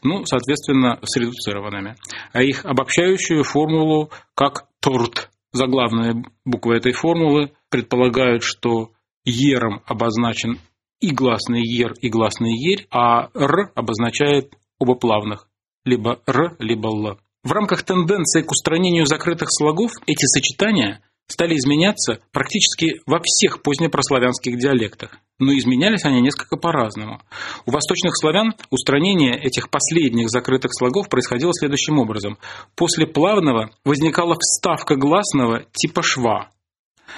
ну, 0.03 0.25
соответственно, 0.25 0.99
с 1.03 1.17
редуцированными. 1.17 1.95
А 2.31 2.43
их 2.43 2.65
обобщающую 2.65 3.43
формулу 3.43 4.11
как 4.35 4.67
торт, 4.79 5.31
заглавные 5.51 6.23
буквы 6.45 6.77
этой 6.77 6.93
формулы 6.93 7.51
предполагают, 7.69 8.43
что 8.43 8.91
ером 9.23 9.81
обозначен 9.85 10.59
и 10.99 11.11
гласный 11.11 11.61
ер, 11.61 11.93
и 11.93 12.09
гласный 12.09 12.53
ерь, 12.53 12.87
а 12.91 13.29
р 13.33 13.71
обозначает 13.75 14.53
оба 14.79 14.95
плавных, 14.95 15.49
либо 15.85 16.19
р, 16.27 16.55
либо 16.59 16.89
л. 16.89 17.17
В 17.43 17.51
рамках 17.51 17.83
тенденции 17.83 18.41
к 18.41 18.51
устранению 18.51 19.05
закрытых 19.05 19.49
слогов 19.51 19.91
эти 20.07 20.25
сочетания 20.25 21.01
стали 21.27 21.55
изменяться 21.55 22.19
практически 22.31 23.01
во 23.05 23.19
всех 23.23 23.61
позднепрославянских 23.61 24.57
диалектах 24.57 25.19
но 25.39 25.57
изменялись 25.57 26.05
они 26.05 26.21
несколько 26.21 26.57
по-разному. 26.57 27.21
У 27.65 27.71
восточных 27.71 28.15
славян 28.15 28.53
устранение 28.69 29.37
этих 29.37 29.69
последних 29.69 30.29
закрытых 30.29 30.71
слогов 30.73 31.09
происходило 31.09 31.51
следующим 31.53 31.99
образом. 31.99 32.37
После 32.75 33.05
плавного 33.05 33.71
возникала 33.83 34.35
вставка 34.39 34.95
гласного 34.95 35.63
типа 35.73 36.03
шва, 36.03 36.49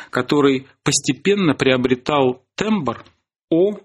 который 0.10 0.68
постепенно 0.84 1.54
приобретал 1.54 2.44
тембр 2.56 3.06
«о» 3.52 3.78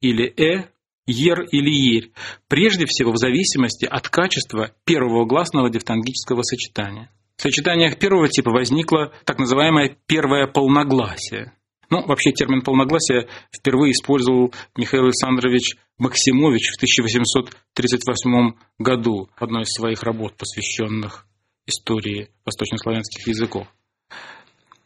или 0.00 0.26
«э», 0.26 0.68
«ер» 1.10 1.42
или 1.42 1.70
«ерь», 1.70 2.12
прежде 2.48 2.86
всего 2.86 3.12
в 3.12 3.16
зависимости 3.16 3.84
от 3.84 4.08
качества 4.08 4.72
первого 4.84 5.24
гласного 5.24 5.70
дифтонгического 5.70 6.42
сочетания. 6.42 7.10
В 7.36 7.42
сочетаниях 7.42 7.98
первого 7.98 8.28
типа 8.28 8.50
возникло 8.50 9.12
так 9.24 9.38
называемое 9.38 9.96
первое 10.06 10.46
полногласие– 10.46 11.52
ну, 11.90 12.06
вообще 12.06 12.30
термин 12.30 12.62
полногласия 12.62 13.26
впервые 13.52 13.90
использовал 13.92 14.54
Михаил 14.76 15.06
Александрович 15.06 15.76
Максимович 15.98 16.70
в 16.70 16.76
1838 16.76 18.52
году 18.78 19.28
в 19.36 19.42
одной 19.42 19.62
из 19.62 19.72
своих 19.72 20.04
работ, 20.04 20.36
посвященных 20.36 21.26
истории 21.66 22.30
восточнославянских 22.44 23.26
языков. 23.26 23.66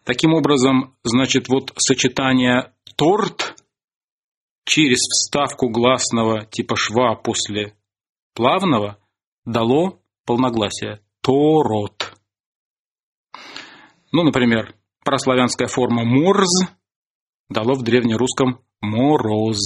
Таким 0.04 0.32
образом, 0.32 0.94
значит, 1.02 1.48
вот 1.48 1.72
сочетание 1.76 2.72
торт 2.96 3.54
через 4.64 4.98
вставку 4.98 5.68
гласного 5.68 6.46
типа 6.46 6.76
шва 6.76 7.14
после 7.14 7.74
плавного 8.34 8.98
дало 9.44 10.00
полногласие 10.24 11.00
торот. 11.20 12.14
Ну, 14.12 14.22
например, 14.22 14.74
прославянская 15.04 15.68
форма 15.68 16.04
морз 16.04 16.48
дало 17.48 17.74
в 17.74 17.82
древнерусском 17.82 18.60
«мороз». 18.80 19.58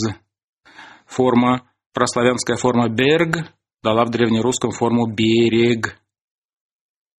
Форма, 1.06 1.70
прославянская 1.92 2.56
форма 2.56 2.88
«берг» 2.88 3.52
дала 3.82 4.04
в 4.04 4.10
древнерусском 4.10 4.70
форму 4.72 5.06
«берег». 5.06 6.00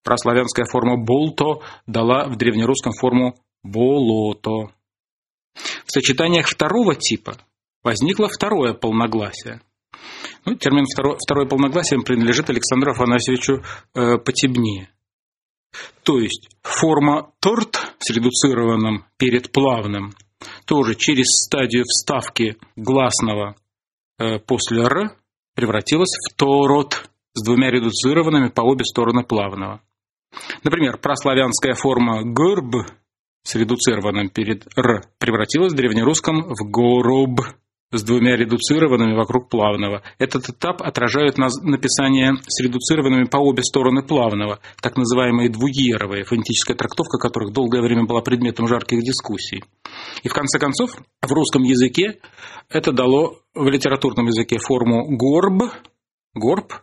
Прославянская 0.03 0.65
форма 0.65 0.97
«болто» 0.97 1.61
дала 1.85 2.27
в 2.27 2.35
древнерусском 2.35 2.93
форму 2.93 3.35
«болото». 3.63 4.73
В 5.85 5.91
сочетаниях 5.91 6.47
второго 6.47 6.95
типа 6.95 7.37
возникло 7.83 8.27
второе 8.27 8.73
полногласие. 8.73 9.61
Ну, 10.45 10.55
термин 10.55 10.85
второе, 10.85 11.17
второе 11.17 11.45
полногласие 11.47 12.01
принадлежит 12.01 12.49
Александру 12.49 12.91
Афанасьевичу 12.91 13.63
э, 13.93 14.17
Потебнее. 14.17 14.89
То 16.03 16.19
есть 16.19 16.49
форма 16.63 17.31
торт 17.39 17.95
с 17.99 18.09
редуцированным 18.09 19.05
перед 19.17 19.51
плавным– 19.51 20.13
тоже 20.65 20.95
через 20.95 21.25
стадию 21.45 21.83
вставки 21.85 22.57
гласного 22.75 23.55
э, 24.17 24.39
после 24.39 24.83
«р» 24.83 25.17
превратилась 25.55 26.15
в 26.29 26.35
«торот» 26.35 27.09
с 27.33 27.43
двумя 27.43 27.69
редуцированными 27.71 28.49
по 28.49 28.61
обе 28.61 28.85
стороны 28.85 29.23
плавного. 29.23 29.81
Например, 30.63 30.97
прославянская 30.97 31.73
форма 31.73 32.23
«грб» 32.23 32.87
с 33.43 33.55
редуцированным 33.55 34.29
перед 34.29 34.65
«р» 34.77 35.03
превратилась 35.17 35.73
в 35.73 35.75
древнерусском 35.75 36.53
в 36.53 36.69
«гороб» 36.69 37.41
с 37.91 38.03
двумя 38.03 38.35
редуцированными 38.35 39.15
вокруг 39.15 39.49
плавного. 39.49 40.03
Этот 40.19 40.49
этап 40.49 40.81
отражает 40.81 41.37
написание 41.37 42.35
с 42.47 42.61
редуцированными 42.61 43.25
по 43.25 43.37
обе 43.37 43.63
стороны 43.63 44.03
плавного, 44.03 44.59
так 44.81 44.95
называемые 44.97 45.49
двуеровые, 45.49 46.23
фонетическая 46.23 46.77
трактовка 46.77 47.17
которых 47.17 47.51
долгое 47.51 47.81
время 47.81 48.05
была 48.05 48.21
предметом 48.21 48.67
жарких 48.67 49.01
дискуссий. 49.01 49.63
И 50.23 50.27
в 50.29 50.33
конце 50.33 50.59
концов, 50.59 50.91
в 51.21 51.31
русском 51.31 51.63
языке 51.63 52.19
это 52.69 52.91
дало 52.91 53.39
в 53.55 53.67
литературном 53.67 54.27
языке 54.27 54.59
форму 54.59 55.07
горб, 55.17 55.71
горб, 56.35 56.73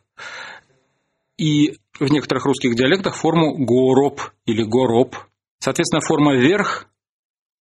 и 1.38 1.76
в 2.00 2.10
некоторых 2.10 2.46
русских 2.46 2.74
диалектах 2.74 3.14
форму 3.14 3.56
гороб 3.56 4.20
или 4.46 4.62
гороб. 4.62 5.14
Соответственно, 5.58 6.00
форма 6.00 6.34
верх 6.36 6.88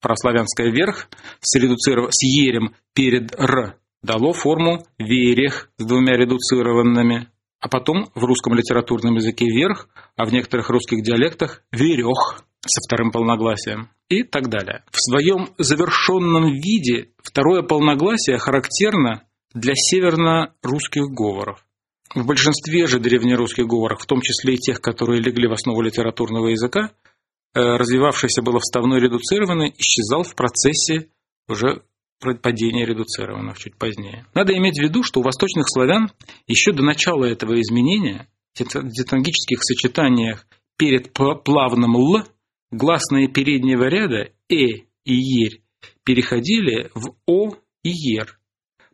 прославянское 0.06 0.70
«верх» 0.70 1.08
с, 1.42 1.58
редуциров... 1.60 2.10
с 2.12 2.22
«ерем» 2.22 2.76
перед 2.94 3.34
«р» 3.40 3.76
дало 4.04 4.34
форму 4.34 4.86
«верех» 5.00 5.72
с 5.80 5.84
двумя 5.84 6.16
редуцированными, 6.16 7.28
а 7.60 7.70
потом 7.70 8.12
в 8.14 8.24
русском 8.24 8.54
литературном 8.54 9.16
языке 9.16 9.46
«верх», 9.46 9.90
а 10.16 10.26
в 10.26 10.32
некоторых 10.32 10.70
русских 10.70 11.02
диалектах 11.02 11.64
«верех» 11.72 12.44
со 12.62 12.82
вторым 12.88 13.10
полногласием 13.10 13.90
и 14.08 14.22
так 14.22 14.48
далее. 14.48 14.84
В 14.92 14.98
своем 15.02 15.50
завершенном 15.58 16.52
виде 16.54 17.10
второе 17.24 17.64
полногласие 17.64 18.38
характерно 18.38 19.24
для 19.56 19.74
северно-русских 19.74 21.06
говоров. 21.06 21.66
В 22.14 22.28
большинстве 22.28 22.86
же 22.86 23.00
древнерусских 23.00 23.66
говоров, 23.66 24.02
в 24.02 24.06
том 24.06 24.22
числе 24.22 24.54
и 24.54 24.58
тех, 24.60 24.82
которые 24.82 25.20
легли 25.20 25.48
в 25.48 25.54
основу 25.54 25.82
литературного 25.82 26.50
языка, 26.50 26.92
развивавшийся 27.56 28.42
было 28.42 28.60
вставной 28.60 29.00
редуцированный, 29.00 29.74
исчезал 29.78 30.24
в 30.24 30.36
процессе 30.36 31.10
уже 31.48 31.84
падения 32.42 32.86
редуцированных 32.86 33.58
чуть 33.58 33.78
позднее. 33.78 34.26
Надо 34.34 34.54
иметь 34.54 34.78
в 34.80 34.84
виду, 34.84 35.04
что 35.04 35.20
у 35.20 35.24
восточных 35.24 35.66
славян 35.68 36.12
еще 36.48 36.72
до 36.72 36.84
начала 36.84 37.26
этого 37.26 37.60
изменения 37.62 38.28
в 38.54 38.60
дифтонгических 38.60 39.60
сочетаниях 39.62 40.48
перед 40.78 41.14
плавным 41.14 41.96
«л» 41.96 42.24
гласные 42.72 43.28
переднего 43.28 43.84
ряда 43.84 44.30
«э» 44.50 44.86
и 45.06 45.14
«ерь» 45.14 45.62
переходили 46.04 46.90
в 46.94 47.16
«о» 47.28 47.56
и 47.84 47.90
«ер». 47.90 48.40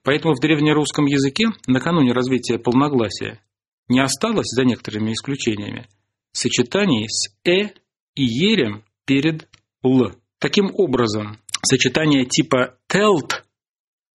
Поэтому 0.04 0.34
в 0.34 0.40
древнерусском 0.40 1.06
языке 1.06 1.48
накануне 1.68 2.12
развития 2.12 2.58
полногласия 2.58 3.40
не 3.88 4.00
осталось, 4.00 4.48
за 4.48 4.64
некоторыми 4.66 5.14
исключениями, 5.14 5.88
сочетаний 6.32 7.08
с 7.08 7.36
«э» 7.46 7.70
и 8.16 8.24
«ерем» 8.24 8.84
перед 9.06 9.48
«л». 9.84 10.12
Таким 10.40 10.72
образом, 10.74 11.38
сочетание 11.64 12.26
типа 12.26 12.78
«телт» 12.88 13.46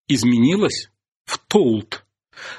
изменилось 0.09 0.91
в 1.25 1.39
«толт», 1.39 2.05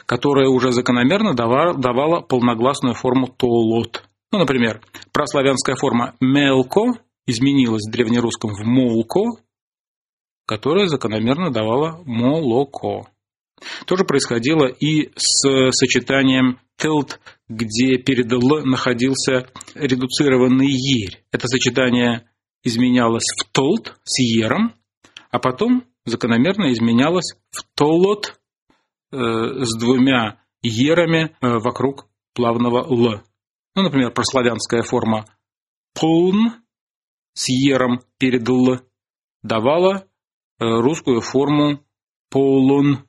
которое 0.06 0.48
уже 0.50 0.72
закономерно 0.72 1.34
давало 1.34 2.22
полногласную 2.22 2.96
форму 2.96 3.28
«толот». 3.28 4.04
Ну, 4.32 4.40
например, 4.40 4.82
прославянская 5.12 5.76
форма 5.76 6.16
«мелко» 6.20 7.00
изменилась 7.26 7.84
в 7.88 7.92
древнерусском 7.92 8.52
в 8.52 8.66
«молко», 8.66 9.40
которая 10.46 10.88
закономерно 10.88 11.52
давала 11.52 12.02
«молоко». 12.06 13.08
То 13.86 13.96
же 13.96 14.04
происходило 14.06 14.68
и 14.68 15.12
с 15.16 15.72
сочетанием 15.72 16.60
«телт», 16.78 17.20
где 17.50 17.98
перед 17.98 18.32
«л» 18.32 18.66
находился 18.66 19.50
редуцированный 19.76 20.70
«ерь». 20.70 21.24
Это 21.32 21.48
сочетание 21.48 22.30
изменялось 22.64 23.26
в 23.40 23.52
«толт» 23.52 24.00
с 24.04 24.20
«ером», 24.20 24.74
а 25.32 25.40
потом 25.40 25.84
закономерно 26.06 26.72
изменялось 26.72 27.36
в 27.52 27.64
«толот» 27.76 28.40
э, 29.12 29.18
с 29.18 29.78
двумя 29.80 30.40
«ерами» 30.62 31.36
э, 31.42 31.58
вокруг 31.60 32.08
плавного 32.34 32.84
«л». 32.84 33.22
Ну, 33.76 33.84
например, 33.84 34.12
прославянская 34.12 34.84
форма 34.84 35.26
«полн» 35.94 36.54
с 37.34 37.50
«ером» 37.50 38.02
перед 38.18 38.48
«л» 38.48 38.80
давала 39.44 40.08
э, 40.60 40.66
русскую 40.66 41.22
форму 41.22 41.84
«полун» 42.30 43.06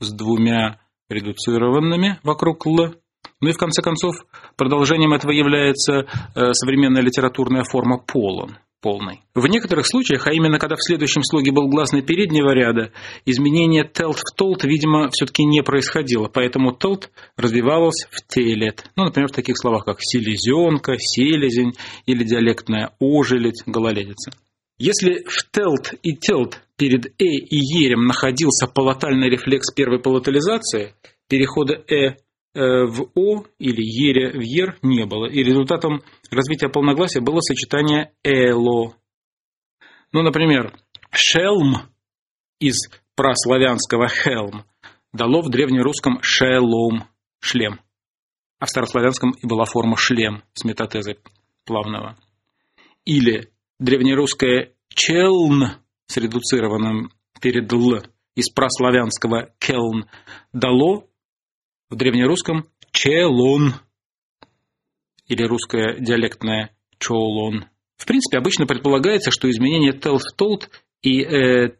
с 0.00 0.12
двумя 0.12 0.80
редуцированными 1.08 2.18
вокруг 2.22 2.66
«л». 2.66 2.94
Ну 3.40 3.50
и 3.50 3.52
в 3.52 3.58
конце 3.58 3.82
концов, 3.82 4.14
продолжением 4.56 5.12
этого 5.12 5.30
является 5.30 6.06
современная 6.34 7.02
литературная 7.02 7.64
форма 7.64 7.98
«полон» 7.98 8.58
полной. 8.80 9.20
В 9.34 9.46
некоторых 9.46 9.86
случаях, 9.86 10.26
а 10.26 10.32
именно 10.32 10.58
когда 10.58 10.76
в 10.76 10.82
следующем 10.82 11.22
слоге 11.22 11.52
был 11.52 11.68
гласный 11.68 12.02
переднего 12.02 12.52
ряда, 12.52 12.92
изменение 13.24 13.84
телт 13.84 14.18
в 14.18 14.36
толт, 14.36 14.64
видимо, 14.64 15.08
все-таки 15.10 15.44
не 15.44 15.62
происходило, 15.62 16.28
поэтому 16.28 16.72
толт 16.72 17.10
развивалось 17.36 18.06
в 18.10 18.26
телет. 18.26 18.90
Ну, 18.96 19.04
например, 19.04 19.28
в 19.28 19.34
таких 19.34 19.58
словах, 19.58 19.84
как 19.84 19.98
селезенка, 20.00 20.94
селезень 20.98 21.72
или 22.06 22.24
диалектная 22.24 22.92
ожеледь, 23.00 23.62
гололедица. 23.66 24.30
Если 24.78 25.24
в 25.26 25.50
телт 25.50 25.94
и 26.04 26.14
телт 26.14 26.60
перед 26.76 27.06
э 27.06 27.10
и 27.18 27.56
ерем 27.56 28.04
находился 28.06 28.68
полотальный 28.68 29.28
рефлекс 29.28 29.72
первой 29.72 29.98
полотализации, 29.98 30.94
перехода 31.28 31.74
э 31.74 32.14
Э, 32.14 32.27
в 32.58 33.10
О 33.14 33.44
или 33.58 33.82
Ере 33.82 34.32
в 34.32 34.40
Ер 34.40 34.78
не 34.82 35.06
было. 35.06 35.26
И 35.26 35.42
результатом 35.42 36.02
развития 36.30 36.68
полногласия 36.68 37.20
было 37.20 37.40
сочетание 37.40 38.12
Эло. 38.24 38.94
Ну, 40.12 40.22
например, 40.22 40.74
шелм 41.10 41.82
из 42.58 42.76
прославянского 43.14 44.08
хелм 44.08 44.64
дало 45.12 45.42
в 45.42 45.50
древнерусском 45.50 46.20
шелом, 46.22 47.04
шлем. 47.40 47.80
А 48.58 48.66
в 48.66 48.70
старославянском 48.70 49.32
и 49.32 49.46
была 49.46 49.64
форма 49.64 49.96
шлем 49.96 50.42
с 50.54 50.64
метатезой 50.64 51.18
плавного. 51.64 52.16
Или 53.04 53.50
древнерусское 53.78 54.72
челн 54.88 55.76
с 56.06 56.16
редуцированным 56.16 57.12
перед 57.40 57.72
л 57.72 58.02
из 58.34 58.50
прославянского 58.50 59.50
келн 59.58 60.06
дало 60.52 61.04
в 61.90 61.96
древнерусском 61.96 62.66
челон 62.92 63.74
или 65.26 65.42
русское 65.44 65.98
диалектное 66.00 66.70
чолон. 66.98 67.66
В 67.96 68.06
принципе, 68.06 68.38
обычно 68.38 68.66
предполагается, 68.66 69.30
что 69.30 69.50
изменение 69.50 69.92
телт 69.92 70.22
в 70.22 70.36
толт 70.36 70.70
и 71.02 71.22
э, 71.22 71.74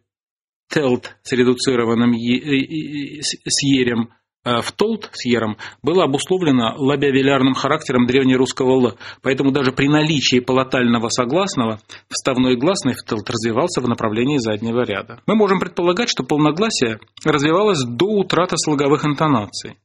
телт 0.69 1.17
с 1.23 1.33
редуцированным 1.33 2.13
е, 2.13 2.39
э, 2.39 3.21
с 3.23 3.63
ерем 3.63 4.11
э, 4.45 4.61
в 4.61 4.73
толт 4.73 5.11
с 5.13 5.25
ером 5.25 5.57
было 5.83 6.05
обусловлено 6.05 6.75
лабиавилярным 6.77 7.55
характером 7.55 8.07
древнерусского 8.07 8.73
л, 8.73 8.99
поэтому 9.23 9.53
даже 9.53 9.73
при 9.73 9.89
наличии 9.89 10.41
полотального 10.41 11.09
согласного 11.09 11.81
вставной 12.09 12.57
гласный 12.57 12.95
в 12.95 13.09
телт 13.09 13.31
развивался 13.31 13.81
в 13.81 13.89
направлении 13.89 14.39
заднего 14.39 14.83
ряда. 14.83 15.21
Мы 15.27 15.37
можем 15.37 15.61
предполагать, 15.61 16.11
что 16.11 16.25
полногласие 16.25 16.99
развивалось 17.25 17.85
до 17.85 18.07
утраты 18.07 18.57
слоговых 18.59 19.05
интонаций 19.05 19.77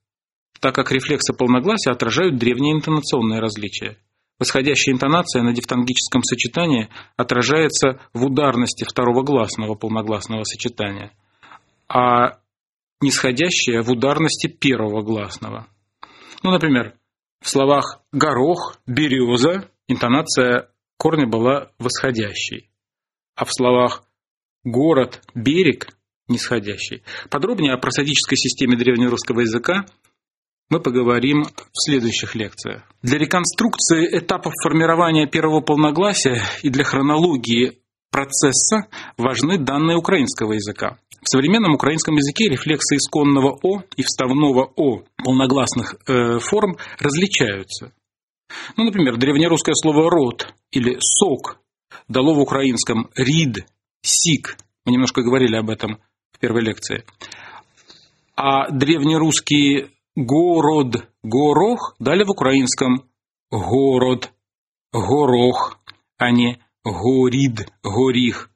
так 0.64 0.74
как 0.74 0.94
рефлексы 0.94 1.34
полногласия 1.34 1.92
отражают 1.92 2.38
древние 2.38 2.74
интонационные 2.74 3.42
различия. 3.42 3.98
Восходящая 4.40 4.96
интонация 4.96 5.44
на 5.44 5.52
дифтонгическом 5.52 6.24
сочетании 6.24 6.88
отражается 7.18 8.00
в 8.14 8.24
ударности 8.24 8.86
второго 8.86 9.24
гласного 9.24 9.76
полногласного 9.76 10.46
сочетания, 10.46 11.12
а 11.90 12.40
нисходящая 13.02 13.82
в 13.82 13.92
ударности 13.92 14.48
первого 14.48 15.02
гласного. 15.02 15.68
Ну, 16.44 16.52
например, 16.52 16.94
в 17.42 17.50
словах 17.50 18.00
«горох», 18.14 18.78
«береза» 18.88 19.70
интонация 19.90 20.70
корня 20.96 21.28
была 21.28 21.72
восходящей, 21.78 22.70
а 23.36 23.44
в 23.44 23.50
словах 23.52 24.06
«город», 24.64 25.24
«берег»– 25.36 25.90
нисходящей. 26.30 27.04
Подробнее 27.30 27.74
о 27.74 27.78
просадической 27.78 28.38
системе 28.38 28.78
древнерусского 28.78 29.42
языка 29.42 29.86
мы 30.74 30.80
поговорим 30.80 31.44
в 31.44 31.86
следующих 31.86 32.34
лекциях. 32.34 32.82
Для 33.04 33.20
реконструкции 33.20 34.18
этапов 34.18 34.54
формирования 34.64 35.28
первого 35.28 35.62
полногласия 35.62 36.42
и 36.64 36.70
для 36.70 36.84
хронологии 36.84 37.78
процесса 38.10 38.88
важны 39.16 39.60
данные 39.60 39.98
украинского 39.98 40.54
языка. 40.54 40.98
В 41.22 41.30
современном 41.30 41.76
украинском 41.76 42.16
языке 42.16 42.50
рефлексы 42.50 42.96
исконного 42.96 43.60
«о» 43.62 43.84
и 43.98 44.02
вставного 44.02 44.72
«о» 44.76 45.04
полногласных 45.24 45.96
э, 46.08 46.40
форм 46.40 46.78
различаются. 46.98 47.94
Ну, 48.76 48.86
например, 48.86 49.18
древнерусское 49.18 49.76
слово 49.76 50.10
«род» 50.10 50.56
или 50.72 50.98
«сок» 51.00 51.60
дало 52.08 52.34
в 52.34 52.40
украинском 52.40 53.12
«рид», 53.16 53.68
«сик». 54.02 54.58
Мы 54.86 54.94
немножко 54.94 55.22
говорили 55.22 55.56
об 55.56 55.70
этом 55.70 56.00
в 56.32 56.40
первой 56.40 56.64
лекции. 56.64 57.06
А 58.36 58.72
древнерусские 58.72 59.92
город, 60.16 61.10
горох. 61.24 61.96
Дали 62.00 62.24
в 62.24 62.32
украинском. 62.32 63.10
Город, 63.52 64.32
горох, 64.92 65.80
а 66.18 66.32
не 66.32 66.60
горид, 66.84 67.72
горих, 67.84 68.50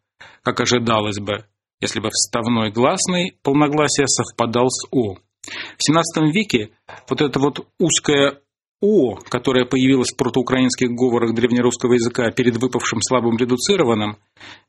как 0.44 0.60
ожидалось 0.60 1.20
бы, 1.20 1.46
если 1.82 2.00
бы 2.00 2.10
вставной 2.10 2.72
гласный 2.72 3.38
полногласие 3.44 4.08
совпадал 4.08 4.70
с 4.70 4.88
«о». 4.92 5.16
В 5.16 5.90
XVII 5.90 6.32
веке 6.32 6.72
вот 7.10 7.22
это 7.22 7.40
вот 7.40 7.68
узкое 7.80 8.42
«о», 8.82 9.16
которое 9.16 9.66
появилось 9.66 10.12
в 10.12 10.18
протоукраинских 10.18 10.90
говорах 10.90 11.34
древнерусского 11.34 11.94
языка 11.94 12.30
перед 12.32 12.58
выпавшим 12.58 13.02
слабым 13.02 13.38
редуцированным, 13.38 14.18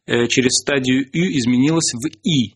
э, 0.06 0.26
через 0.28 0.60
стадию 0.62 1.08
«ю» 1.12 1.38
изменилось 1.38 1.92
в 1.94 2.06
«и». 2.22 2.54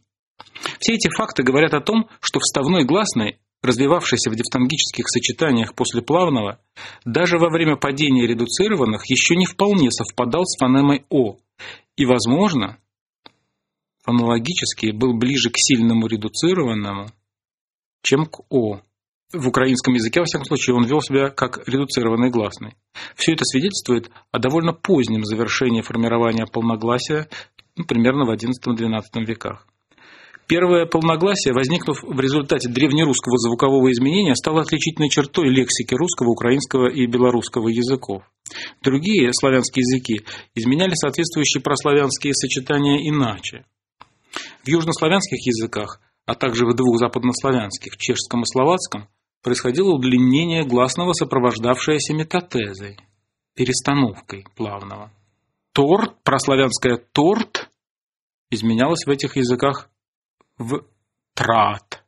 Все 0.79 0.95
эти 0.95 1.09
факты 1.09 1.43
говорят 1.43 1.75
о 1.75 1.81
том, 1.81 2.09
что 2.21 2.39
вставной 2.39 2.85
гласный 2.85 3.39
развивавшийся 3.63 4.31
в 4.31 4.35
дифтонгических 4.35 5.09
сочетаниях 5.09 5.75
после 5.75 6.03
плавного, 6.03 6.61
даже 7.05 7.39
во 7.39 7.49
время 7.49 7.77
падения 7.77 8.27
редуцированных 8.27 9.09
еще 9.09 9.37
не 9.37 9.47
вполне 9.47 9.91
совпадал 9.91 10.45
с 10.45 10.59
фонемой 10.59 11.05
«о» 11.09 11.37
и, 11.97 12.05
возможно, 12.05 12.79
фонологически 14.03 14.91
был 14.91 15.17
ближе 15.17 15.51
к 15.51 15.55
сильному 15.57 16.07
редуцированному, 16.07 17.11
чем 18.03 18.27
к 18.27 18.41
«о». 18.51 18.81
В 19.33 19.49
украинском 19.49 19.95
языке, 19.95 20.21
во 20.21 20.27
всяком 20.27 20.45
случае, 20.45 20.77
он 20.77 20.85
вел 20.85 21.01
себя 21.01 21.31
как 21.31 21.67
редуцированный 21.67 22.29
гласный. 22.29 22.75
Все 23.17 23.33
это 23.33 23.47
свидетельствует 23.47 24.11
о 24.31 24.39
довольно 24.39 24.75
позднем 24.75 25.25
завершении 25.25 25.81
формирования 25.81 26.45
полногласия, 26.45 27.29
ну, 27.77 27.85
примерно 27.85 28.27
в 28.27 28.31
XI-XII 28.31 29.25
веках. 29.25 29.67
Первое 30.53 30.85
полногласие, 30.85 31.55
возникнув 31.55 32.03
в 32.03 32.21
результате 32.21 32.69
древнерусского 32.69 33.39
звукового 33.39 33.91
изменения, 33.91 34.35
стало 34.35 34.61
отличительной 34.61 35.09
чертой 35.09 35.49
лексики 35.49 35.95
русского, 35.95 36.29
украинского 36.29 36.91
и 36.91 37.07
белорусского 37.07 37.69
языков. 37.69 38.23
Другие 38.83 39.33
славянские 39.33 39.81
языки 39.81 40.27
изменяли 40.55 40.93
соответствующие 40.93 41.63
прославянские 41.63 42.35
сочетания 42.35 43.09
иначе. 43.09 43.65
В 44.63 44.69
южнославянских 44.69 45.39
языках, 45.47 46.03
а 46.27 46.35
также 46.35 46.67
в 46.67 46.75
двух 46.75 46.99
западнославянских, 46.99 47.97
чешском 47.97 48.43
и 48.43 48.45
словацком, 48.45 49.09
происходило 49.43 49.95
удлинение 49.95 50.67
гласного, 50.67 51.15
сопровождавшееся 51.15 52.13
метатезой, 52.13 52.99
перестановкой 53.55 54.45
плавного. 54.55 55.15
Торт, 55.73 56.23
прославянское 56.23 56.99
торт, 56.99 57.71
изменялось 58.51 59.07
в 59.07 59.09
этих 59.09 59.37
языках 59.37 59.89
в 60.63 60.85
трат. 61.35 62.03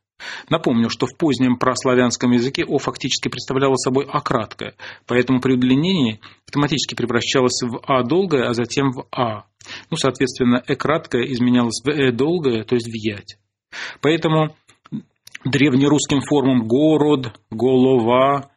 Напомню, 0.49 0.89
что 0.89 1.07
в 1.07 1.17
позднем 1.17 1.57
прославянском 1.57 2.31
языке 2.31 2.63
«о» 2.65 2.77
фактически 2.77 3.27
представляло 3.27 3.75
собой 3.75 4.07
«а» 4.09 4.21
краткое, 4.21 4.75
поэтому 5.07 5.41
при 5.41 5.53
удлинении 5.53 6.21
автоматически 6.47 6.95
превращалось 6.95 7.61
в 7.61 7.81
«а» 7.85 8.03
долгое, 8.03 8.47
а 8.47 8.53
затем 8.53 8.91
в 8.91 9.07
«а». 9.11 9.45
Ну, 9.89 9.97
соответственно, 9.97 10.63
«э» 10.65 10.75
краткое 10.75 11.23
изменялось 11.31 11.81
в 11.83 11.89
«э» 11.89 12.11
долгое, 12.11 12.63
то 12.63 12.75
есть 12.75 12.87
в 12.87 12.93
«ять». 12.93 13.37
Поэтому 14.01 14.55
древнерусским 15.43 16.21
формам 16.21 16.67
«город», 16.67 17.39
«голова», 17.51 18.51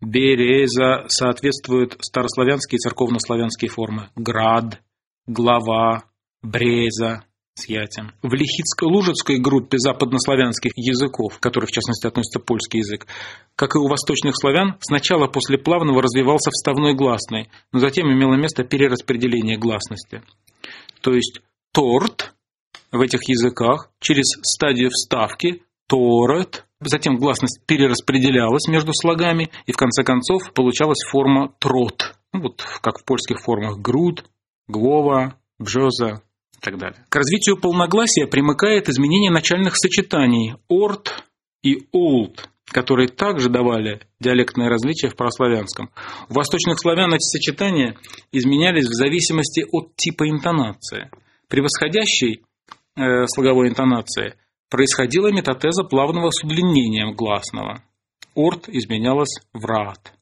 «береза» 0.00 1.04
соответствуют 1.08 1.96
старославянские 2.00 2.76
и 2.76 2.80
церковнославянские 2.80 3.70
формы 3.70 4.10
«град», 4.14 4.82
«глава», 5.26 6.04
«бреза», 6.42 7.24
с 7.54 7.68
ятем. 7.68 8.12
В 8.22 8.32
лихицко-лужицкой 8.32 9.38
группе 9.38 9.76
западнославянских 9.78 10.72
языков, 10.76 11.38
к 11.38 11.46
в 11.46 11.70
частности 11.70 12.06
относится 12.06 12.40
польский 12.40 12.78
язык, 12.78 13.06
как 13.56 13.74
и 13.74 13.78
у 13.78 13.88
восточных 13.88 14.34
славян, 14.36 14.76
сначала 14.80 15.26
после 15.26 15.58
плавного 15.58 16.02
развивался 16.02 16.50
вставной 16.50 16.94
гласный, 16.94 17.50
но 17.72 17.78
затем 17.78 18.10
имело 18.10 18.34
место 18.34 18.64
перераспределение 18.64 19.58
гласности. 19.58 20.22
То 21.02 21.12
есть 21.12 21.40
торт 21.72 22.34
в 22.90 23.00
этих 23.00 23.28
языках 23.28 23.90
через 24.00 24.26
стадию 24.42 24.90
вставки 24.90 25.62
торет, 25.88 26.64
затем 26.80 27.16
гласность 27.16 27.60
перераспределялась 27.66 28.66
между 28.68 28.92
слогами, 28.94 29.50
и 29.66 29.72
в 29.72 29.76
конце 29.76 30.04
концов 30.04 30.52
получалась 30.54 31.02
форма 31.10 31.52
трот, 31.58 32.14
ну, 32.32 32.42
вот 32.42 32.64
как 32.80 32.98
в 32.98 33.04
польских 33.04 33.40
формах 33.40 33.78
груд, 33.78 34.24
глова, 34.68 35.36
бжоза, 35.58 36.22
так 36.62 36.78
далее. 36.78 37.04
К 37.08 37.16
развитию 37.16 37.56
полногласия 37.56 38.26
примыкает 38.26 38.88
изменение 38.88 39.30
начальных 39.30 39.74
сочетаний 39.76 40.54
«орт» 40.68 41.24
и 41.62 41.88
«олд», 41.92 42.48
которые 42.66 43.08
также 43.08 43.50
давали 43.50 44.00
диалектное 44.20 44.68
различие 44.68 45.10
в 45.10 45.16
прославянском. 45.16 45.90
У 46.30 46.34
восточных 46.34 46.78
славян 46.78 47.12
эти 47.12 47.24
сочетания 47.24 47.96
изменялись 48.30 48.86
в 48.86 48.94
зависимости 48.94 49.64
от 49.70 49.94
типа 49.96 50.28
интонации. 50.28 51.10
При 51.48 51.60
восходящей 51.60 52.42
э, 52.96 53.26
слоговой 53.26 53.68
интонации 53.68 54.36
происходила 54.70 55.32
метатеза 55.32 55.84
плавного 55.84 56.30
с 56.30 56.44
удлинением 56.44 57.14
гласного. 57.14 57.82
Орт 58.34 58.68
изменялась 58.68 59.40
в 59.52 59.64
рад. 59.66 60.14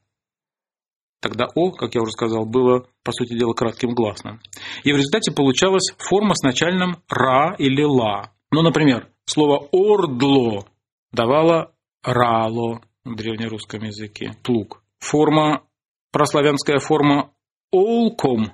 Тогда 1.21 1.45
О, 1.53 1.71
как 1.71 1.93
я 1.93 2.01
уже 2.01 2.11
сказал, 2.11 2.45
было, 2.45 2.87
по 3.03 3.11
сути 3.11 3.37
дела, 3.37 3.53
кратким 3.53 3.93
гласным. 3.93 4.41
И 4.83 4.91
в 4.91 4.95
результате 4.95 5.31
получалась 5.31 5.93
форма 5.99 6.33
с 6.33 6.41
начальным 6.41 6.97
«ра» 7.07 7.55
или 7.59 7.83
«ла». 7.83 8.31
Ну, 8.51 8.63
например, 8.63 9.07
слово 9.25 9.67
«ордло» 9.71 10.65
давало 11.11 11.73
«рало» 12.03 12.81
в 13.05 13.15
древнерусском 13.15 13.83
языке, 13.83 14.31
плуг. 14.43 14.83
Форма, 14.97 15.63
прославянская 16.11 16.79
форма 16.79 17.31
«олком» 17.71 18.53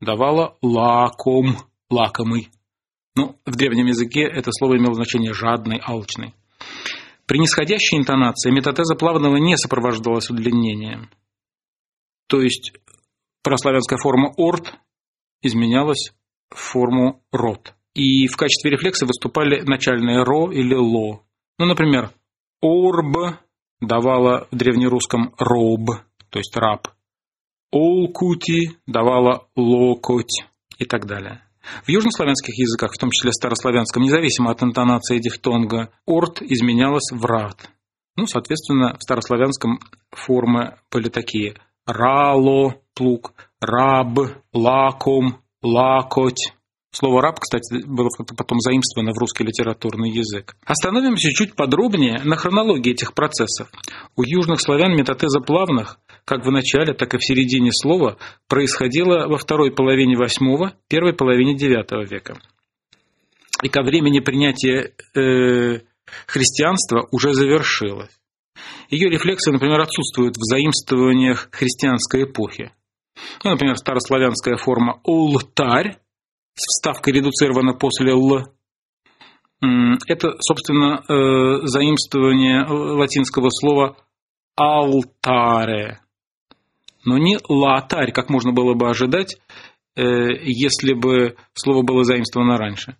давала 0.00 0.58
«лаком», 0.60 1.56
«лакомый». 1.88 2.50
Ну, 3.16 3.38
в 3.46 3.56
древнем 3.56 3.86
языке 3.86 4.24
это 4.24 4.50
слово 4.52 4.76
имело 4.76 4.92
значение 4.92 5.32
«жадный», 5.32 5.80
«алчный». 5.82 6.34
При 7.26 7.38
нисходящей 7.38 7.98
интонации 7.98 8.50
метатеза 8.50 8.94
плавного 8.96 9.36
не 9.36 9.56
сопровождалась 9.56 10.28
удлинением. 10.28 11.10
То 12.26 12.42
есть 12.42 12.72
прославянская 13.42 13.98
форма 13.98 14.32
«орт» 14.36 14.74
изменялась 15.42 16.12
в 16.50 16.58
форму 16.58 17.22
«рот». 17.32 17.74
И 17.94 18.26
в 18.26 18.36
качестве 18.36 18.72
рефлекса 18.72 19.06
выступали 19.06 19.60
начальные 19.60 20.24
«ро» 20.24 20.50
или 20.50 20.74
«ло». 20.74 21.22
Ну, 21.58 21.66
например, 21.66 22.10
«орб» 22.60 23.38
давала 23.80 24.48
в 24.50 24.56
древнерусском 24.56 25.34
«роб», 25.38 25.90
то 26.30 26.38
есть 26.38 26.56
«раб». 26.56 26.88
«Олкути» 27.70 28.76
давала 28.86 29.46
«локоть» 29.54 30.44
и 30.78 30.84
так 30.84 31.06
далее. 31.06 31.43
В 31.84 31.88
южнославянских 31.88 32.58
языках, 32.58 32.92
в 32.92 32.98
том 32.98 33.10
числе 33.10 33.32
старославянском, 33.32 34.02
независимо 34.02 34.50
от 34.50 34.62
интонации 34.62 35.18
дифтонга, 35.18 35.90
орт 36.06 36.42
изменялась 36.42 37.10
в 37.12 37.24
рад. 37.24 37.70
Ну, 38.16 38.26
соответственно, 38.26 38.96
в 38.98 39.02
старославянском 39.02 39.80
формы 40.10 40.76
были 40.90 41.08
такие 41.08 41.56
рало, 41.86 42.76
плуг, 42.94 43.34
раб, 43.60 44.18
лаком, 44.52 45.42
лакоть. 45.62 46.52
Слово 46.94 47.22
«раб», 47.22 47.40
кстати, 47.40 47.84
было 47.86 48.08
потом 48.36 48.60
заимствовано 48.60 49.12
в 49.12 49.18
русский 49.18 49.42
литературный 49.42 50.10
язык. 50.10 50.54
Остановимся 50.64 51.28
чуть 51.30 51.56
подробнее 51.56 52.20
на 52.22 52.36
хронологии 52.36 52.92
этих 52.92 53.14
процессов. 53.14 53.68
У 54.14 54.22
южных 54.22 54.60
славян 54.60 54.94
метатеза 54.94 55.40
плавных 55.40 55.98
как 56.24 56.46
в 56.46 56.52
начале, 56.52 56.94
так 56.94 57.12
и 57.14 57.18
в 57.18 57.24
середине 57.24 57.70
слова, 57.72 58.16
происходило 58.48 59.26
во 59.26 59.38
второй 59.38 59.72
половине 59.72 60.14
VIII, 60.14 60.70
первой 60.88 61.14
половине 61.14 61.56
IX 61.56 62.06
века. 62.06 62.38
И 63.64 63.68
ко 63.68 63.82
времени 63.82 64.20
принятия 64.20 64.92
э, 65.14 65.80
христианства 66.26 67.08
уже 67.10 67.34
завершилось. 67.34 68.16
Ее 68.88 69.10
рефлексы, 69.10 69.50
например, 69.50 69.80
отсутствуют 69.80 70.36
в 70.36 70.44
заимствованиях 70.44 71.48
христианской 71.50 72.22
эпохи. 72.22 72.70
Ну, 73.42 73.50
например, 73.50 73.76
старославянская 73.76 74.56
форма 74.56 75.00
«ултарь» 75.02 75.98
с 76.54 76.66
вставкой 76.66 77.14
редуцирована 77.14 77.74
после 77.74 78.12
«л». 78.12 78.48
Это, 80.06 80.34
собственно, 80.40 81.02
э, 81.08 81.66
заимствование 81.66 82.64
латинского 82.66 83.48
слова 83.50 83.96
«алтаре», 84.56 86.00
но 87.04 87.18
не 87.18 87.38
латарь, 87.48 88.12
как 88.12 88.30
можно 88.30 88.52
было 88.52 88.74
бы 88.74 88.88
ожидать, 88.88 89.36
э, 89.94 90.02
если 90.42 90.94
бы 90.94 91.36
слово 91.52 91.82
было 91.82 92.04
заимствовано 92.04 92.56
раньше. 92.56 92.96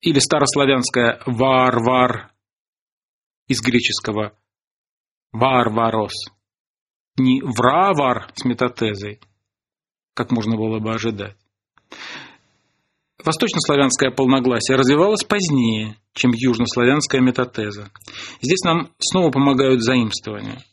Или 0.00 0.18
старославянское 0.18 1.22
варвар 1.26 2.32
из 3.46 3.60
греческого 3.60 4.36
варварос. 5.30 6.12
Не 7.16 7.40
вравар 7.42 8.32
с 8.34 8.44
метатезой, 8.44 9.20
как 10.14 10.32
можно 10.32 10.56
было 10.56 10.80
бы 10.80 10.92
ожидать. 10.92 11.36
Восточнославянское 13.24 14.10
полногласие 14.10 14.76
развивалось 14.76 15.24
позднее, 15.24 15.96
чем 16.14 16.32
южнославянская 16.34 17.20
метатеза. 17.20 17.90
Здесь 18.40 18.62
нам 18.64 18.90
снова 18.98 19.30
помогают 19.30 19.82
заимствования– 19.82 20.62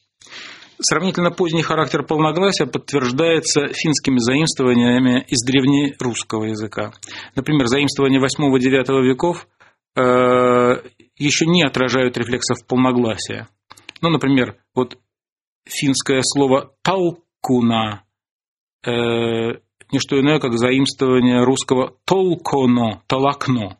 Сравнительно 0.81 1.29
поздний 1.29 1.61
характер 1.61 2.03
полногласия 2.03 2.65
подтверждается 2.65 3.67
финскими 3.73 4.17
заимствованиями 4.17 5.25
из 5.27 5.45
древнерусского 5.45 6.45
языка. 6.45 6.93
Например, 7.35 7.67
заимствования 7.67 8.21
8-9 8.21 9.03
веков 9.03 9.45
э, 9.97 10.81
еще 11.17 11.45
не 11.47 11.63
отражают 11.63 12.17
рефлексов 12.17 12.65
полногласия. 12.65 13.49
Ну, 14.01 14.09
например, 14.09 14.55
вот 14.73 14.97
финское 15.65 16.21
слово 16.23 16.73
«талкуна» 16.81 18.03
э, 18.85 19.59
не 19.91 19.99
что 19.99 20.19
иное, 20.19 20.39
как 20.39 20.57
заимствование 20.57 21.43
русского 21.43 21.95
«толконо», 22.05 23.01
«толокно», 23.07 23.77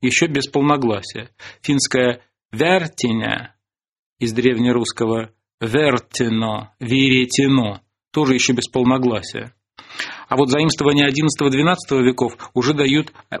еще 0.00 0.26
без 0.26 0.46
полногласия. 0.48 1.30
Финское 1.62 2.22
«вертиня» 2.52 3.54
из 4.18 4.32
древнерусского 4.32 5.30
вертино, 5.60 6.74
веретено, 6.80 7.80
тоже 8.12 8.34
еще 8.34 8.52
без 8.52 8.68
полногласия. 8.68 9.54
А 10.28 10.36
вот 10.36 10.50
заимствования 10.50 11.08
XI-XII 11.08 12.02
веков 12.02 12.50
уже 12.54 12.74
дают 12.74 13.12
э, 13.30 13.36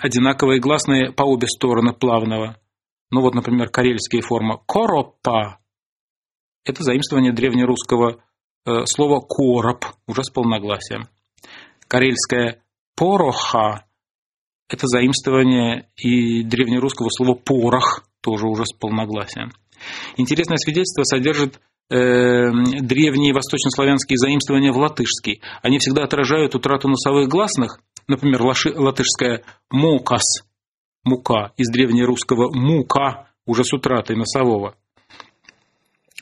одинаковые 0.00 0.60
гласные 0.60 1.12
по 1.12 1.22
обе 1.22 1.46
стороны 1.46 1.92
плавного. 1.92 2.56
Ну 3.10 3.22
вот, 3.22 3.34
например, 3.34 3.68
карельские 3.68 4.22
формы 4.22 4.58
«коропа»– 4.66 5.58
это 6.64 6.82
заимствование 6.82 7.32
древнерусского 7.32 8.20
э, 8.66 8.84
слова 8.84 9.20
«короб», 9.20 9.84
уже 10.06 10.24
с 10.24 10.30
полногласием. 10.30 11.08
Карельское 11.88 12.62
«пороха» 12.96 13.84
это 14.68 14.86
заимствование 14.88 15.88
и 15.96 16.42
древнерусского 16.42 17.08
слова 17.10 17.34
«порох», 17.34 18.04
тоже 18.20 18.46
уже 18.46 18.64
с 18.66 18.72
полногласием. 18.72 19.52
Интересное 20.16 20.56
свидетельство 20.56 21.04
содержит 21.04 21.60
э, 21.90 22.50
древние 22.80 23.32
восточнославянские 23.32 24.16
заимствования 24.16 24.72
в 24.72 24.78
латышский. 24.78 25.40
Они 25.62 25.78
всегда 25.78 26.02
отражают 26.02 26.56
утрату 26.56 26.88
носовых 26.88 27.28
гласных. 27.28 27.80
Например, 28.08 28.42
латышская 28.42 29.44
«мокас»– 29.70 30.44
«мука» 31.04 31.52
из 31.56 31.70
древнерусского 31.70 32.50
«мука» 32.52 33.28
уже 33.46 33.62
с 33.62 33.72
утратой 33.72 34.16
носового 34.16 34.74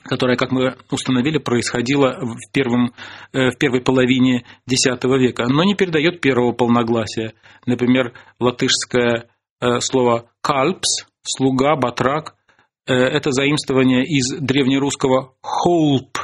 которая, 0.05 0.37
как 0.37 0.53
мы 0.53 0.77
установили, 0.91 1.39
происходила 1.39 2.19
в, 2.21 2.53
первом, 2.53 2.93
э, 3.33 3.51
в 3.51 3.59
первой 3.59 3.81
половине 3.81 4.45
X 4.69 4.85
века, 5.03 5.47
но 5.49 5.65
не 5.65 5.75
передает 5.75 6.21
первого 6.21 6.53
полногласия. 6.53 7.33
Например, 7.67 8.13
латышское 8.39 9.29
э, 9.61 9.81
слово 9.81 10.31
«кальпс»– 10.43 11.07
«слуга», 11.23 11.77
«батрак»– 11.77 12.37
это 12.87 13.33
заимствование 13.33 14.05
из 14.05 14.39
древнерусского 14.39 15.35
«холп», 15.41 16.19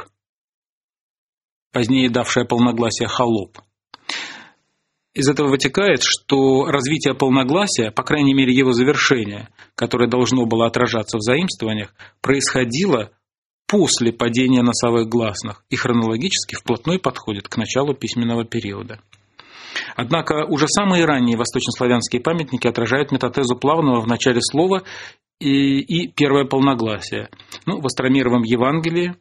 позднее 1.73 2.09
давшее 2.09 2.45
полногласие 2.45 3.07
«холоп». 3.07 3.57
Из 5.13 5.27
этого 5.27 5.49
вытекает, 5.49 6.03
что 6.03 6.67
развитие 6.67 7.13
полногласия, 7.13 7.91
по 7.91 8.03
крайней 8.03 8.33
мере 8.33 8.53
его 8.53 8.71
завершение, 8.71 9.49
которое 9.75 10.07
должно 10.07 10.45
было 10.45 10.67
отражаться 10.67 11.17
в 11.17 11.21
заимствованиях, 11.21 11.93
происходило 12.21 13.11
после 13.71 14.11
падения 14.11 14.61
носовых 14.61 15.07
гласных 15.07 15.63
и 15.69 15.77
хронологически 15.77 16.55
вплотную 16.55 16.99
подходит 16.99 17.47
к 17.47 17.55
началу 17.55 17.93
письменного 17.93 18.43
периода. 18.43 18.99
Однако 19.95 20.45
уже 20.45 20.67
самые 20.67 21.05
ранние 21.05 21.37
восточнославянские 21.37 22.21
памятники 22.21 22.67
отражают 22.67 23.13
метатезу 23.13 23.55
плавного 23.55 24.01
в 24.01 24.07
начале 24.07 24.41
слова 24.41 24.83
и, 25.39 25.79
и 25.79 26.11
первое 26.11 26.43
полногласие. 26.43 27.29
Ну, 27.65 27.79
в 27.79 27.85
Остромировом 27.85 28.43
Евангелии, 28.43 29.15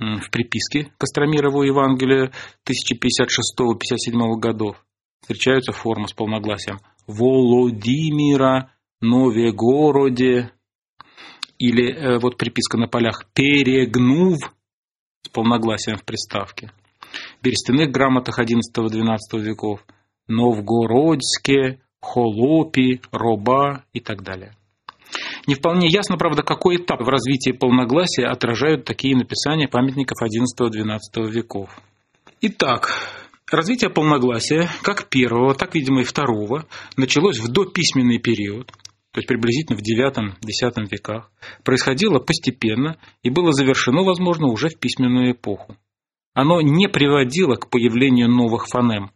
в 0.00 0.28
приписке 0.32 0.90
к 0.98 1.04
Остромирову 1.04 1.62
Евангелию 1.62 2.32
1056-57 2.66 4.40
годов 4.40 4.84
встречаются 5.20 5.70
формы 5.70 6.08
с 6.08 6.12
полногласием 6.12 6.80
Володимира, 7.06 8.72
Новегороде, 9.00 10.50
или 11.58 11.92
э, 11.92 12.18
вот 12.18 12.36
приписка 12.36 12.78
на 12.78 12.86
полях 12.86 13.24
«перегнув» 13.34 14.38
с 15.22 15.28
полногласием 15.28 15.96
в 15.96 16.04
приставке. 16.04 16.70
В 17.40 17.44
берестяных 17.44 17.90
грамотах 17.90 18.38
XI-XII 18.38 19.40
веков 19.40 19.84
Новгородске, 20.28 21.80
Холопи, 22.00 23.00
Роба 23.10 23.84
и 23.92 24.00
так 24.00 24.22
далее. 24.22 24.52
Не 25.46 25.54
вполне 25.54 25.88
ясно, 25.88 26.16
правда, 26.16 26.42
какой 26.42 26.76
этап 26.76 27.00
в 27.00 27.08
развитии 27.08 27.52
полногласия 27.52 28.26
отражают 28.26 28.84
такие 28.84 29.16
написания 29.16 29.66
памятников 29.66 30.18
XI-XII 30.22 31.30
веков. 31.30 31.70
Итак, 32.42 32.94
развитие 33.50 33.90
полногласия 33.90 34.68
как 34.82 35.08
первого, 35.08 35.54
так, 35.54 35.74
видимо, 35.74 36.02
и 36.02 36.04
второго 36.04 36.66
началось 36.96 37.38
в 37.38 37.48
дописьменный 37.50 38.18
период– 38.18 38.70
то 39.18 39.20
есть 39.20 39.26
приблизительно 39.26 39.76
в 39.76 39.82
IX-X 39.82 40.92
веках, 40.92 41.32
происходило 41.64 42.20
постепенно 42.20 42.98
и 43.24 43.30
было 43.30 43.52
завершено, 43.52 44.04
возможно, 44.04 44.46
уже 44.46 44.68
в 44.68 44.78
письменную 44.78 45.32
эпоху. 45.32 45.76
Оно 46.34 46.60
не 46.60 46.88
приводило 46.88 47.56
к 47.56 47.68
появлению 47.68 48.28
новых 48.28 48.68
фонем, 48.68 49.10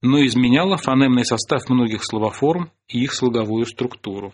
но 0.00 0.24
изменяло 0.24 0.76
фонемный 0.76 1.24
состав 1.24 1.68
многих 1.68 2.04
словоформ 2.04 2.70
и 2.86 3.02
их 3.02 3.14
слоговую 3.14 3.66
структуру. 3.66 4.32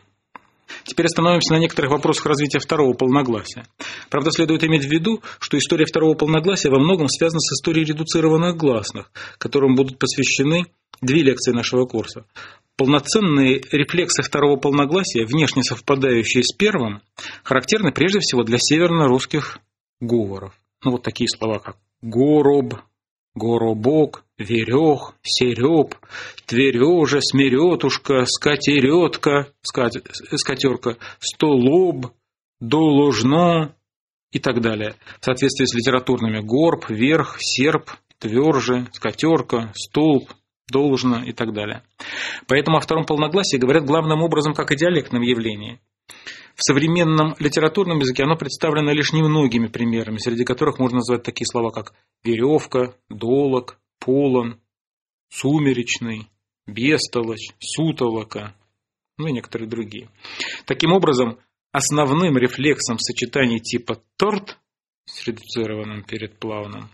Теперь 0.82 1.06
остановимся 1.06 1.54
на 1.54 1.58
некоторых 1.58 1.92
вопросах 1.92 2.26
развития 2.26 2.58
второго 2.58 2.92
полногласия. 2.92 3.64
Правда, 4.10 4.30
следует 4.30 4.62
иметь 4.64 4.84
в 4.84 4.90
виду, 4.90 5.22
что 5.38 5.56
история 5.56 5.86
второго 5.86 6.16
полногласия 6.16 6.68
во 6.68 6.78
многом 6.78 7.08
связана 7.08 7.40
с 7.40 7.50
историей 7.54 7.86
редуцированных 7.86 8.58
гласных, 8.58 9.10
которым 9.38 9.74
будут 9.74 9.98
посвящены 9.98 10.66
две 11.00 11.22
лекции 11.22 11.52
нашего 11.52 11.86
курса. 11.86 12.26
Полноценные 12.76 13.62
рефлексы 13.70 14.22
второго 14.22 14.56
полногласия, 14.56 15.24
внешне 15.24 15.62
совпадающие 15.62 16.42
с 16.42 16.52
первым, 16.56 17.02
характерны 17.44 17.92
прежде 17.92 18.18
всего 18.18 18.42
для 18.42 18.58
северно-русских 18.58 19.58
говоров. 20.00 20.54
Ну, 20.82 20.92
вот 20.92 21.02
такие 21.02 21.28
слова, 21.28 21.60
как 21.60 21.76
гороб, 22.02 22.74
горобок, 23.34 24.24
верех, 24.38 25.14
сереб, 25.22 25.94
твережа, 26.46 27.20
смеретушка, 27.20 28.24
скатеретка, 28.26 29.48
скатерка, 29.62 30.96
столоб, 31.20 32.12
доложно 32.60 33.74
и 34.32 34.40
так 34.40 34.60
далее. 34.60 34.96
В 35.20 35.24
соответствии 35.24 35.66
с 35.66 35.74
литературными 35.74 36.40
горб, 36.40 36.90
верх, 36.90 37.36
серп, 37.38 37.90
тверже, 38.18 38.88
скатерка, 38.92 39.72
столб, 39.74 40.32
должно 40.68 41.22
и 41.22 41.32
так 41.32 41.52
далее. 41.52 41.82
Поэтому 42.46 42.76
о 42.76 42.80
втором 42.80 43.04
полногласии 43.04 43.56
говорят 43.56 43.84
главным 43.84 44.22
образом 44.22 44.54
как 44.54 44.70
о 44.70 44.76
диалектном 44.76 45.22
явлении. 45.22 45.80
В 46.54 46.62
современном 46.62 47.34
литературном 47.38 47.98
языке 47.98 48.22
оно 48.22 48.36
представлено 48.36 48.92
лишь 48.92 49.12
немногими 49.12 49.66
примерами, 49.66 50.18
среди 50.18 50.44
которых 50.44 50.78
можно 50.78 50.98
назвать 50.98 51.24
такие 51.24 51.46
слова, 51.46 51.70
как 51.70 51.94
веревка, 52.22 52.94
долог, 53.08 53.78
полон, 53.98 54.60
сумеречный, 55.30 56.28
бестолочь, 56.66 57.50
сутолока, 57.58 58.54
ну 59.18 59.26
и 59.26 59.32
некоторые 59.32 59.68
другие. 59.68 60.10
Таким 60.64 60.92
образом, 60.92 61.38
основным 61.72 62.38
рефлексом 62.38 62.98
сочетаний 62.98 63.58
типа 63.58 64.00
торт 64.16 64.58
с 65.06 65.26
редуцированным 65.26 66.04
перед 66.04 66.38
плавным 66.38 66.88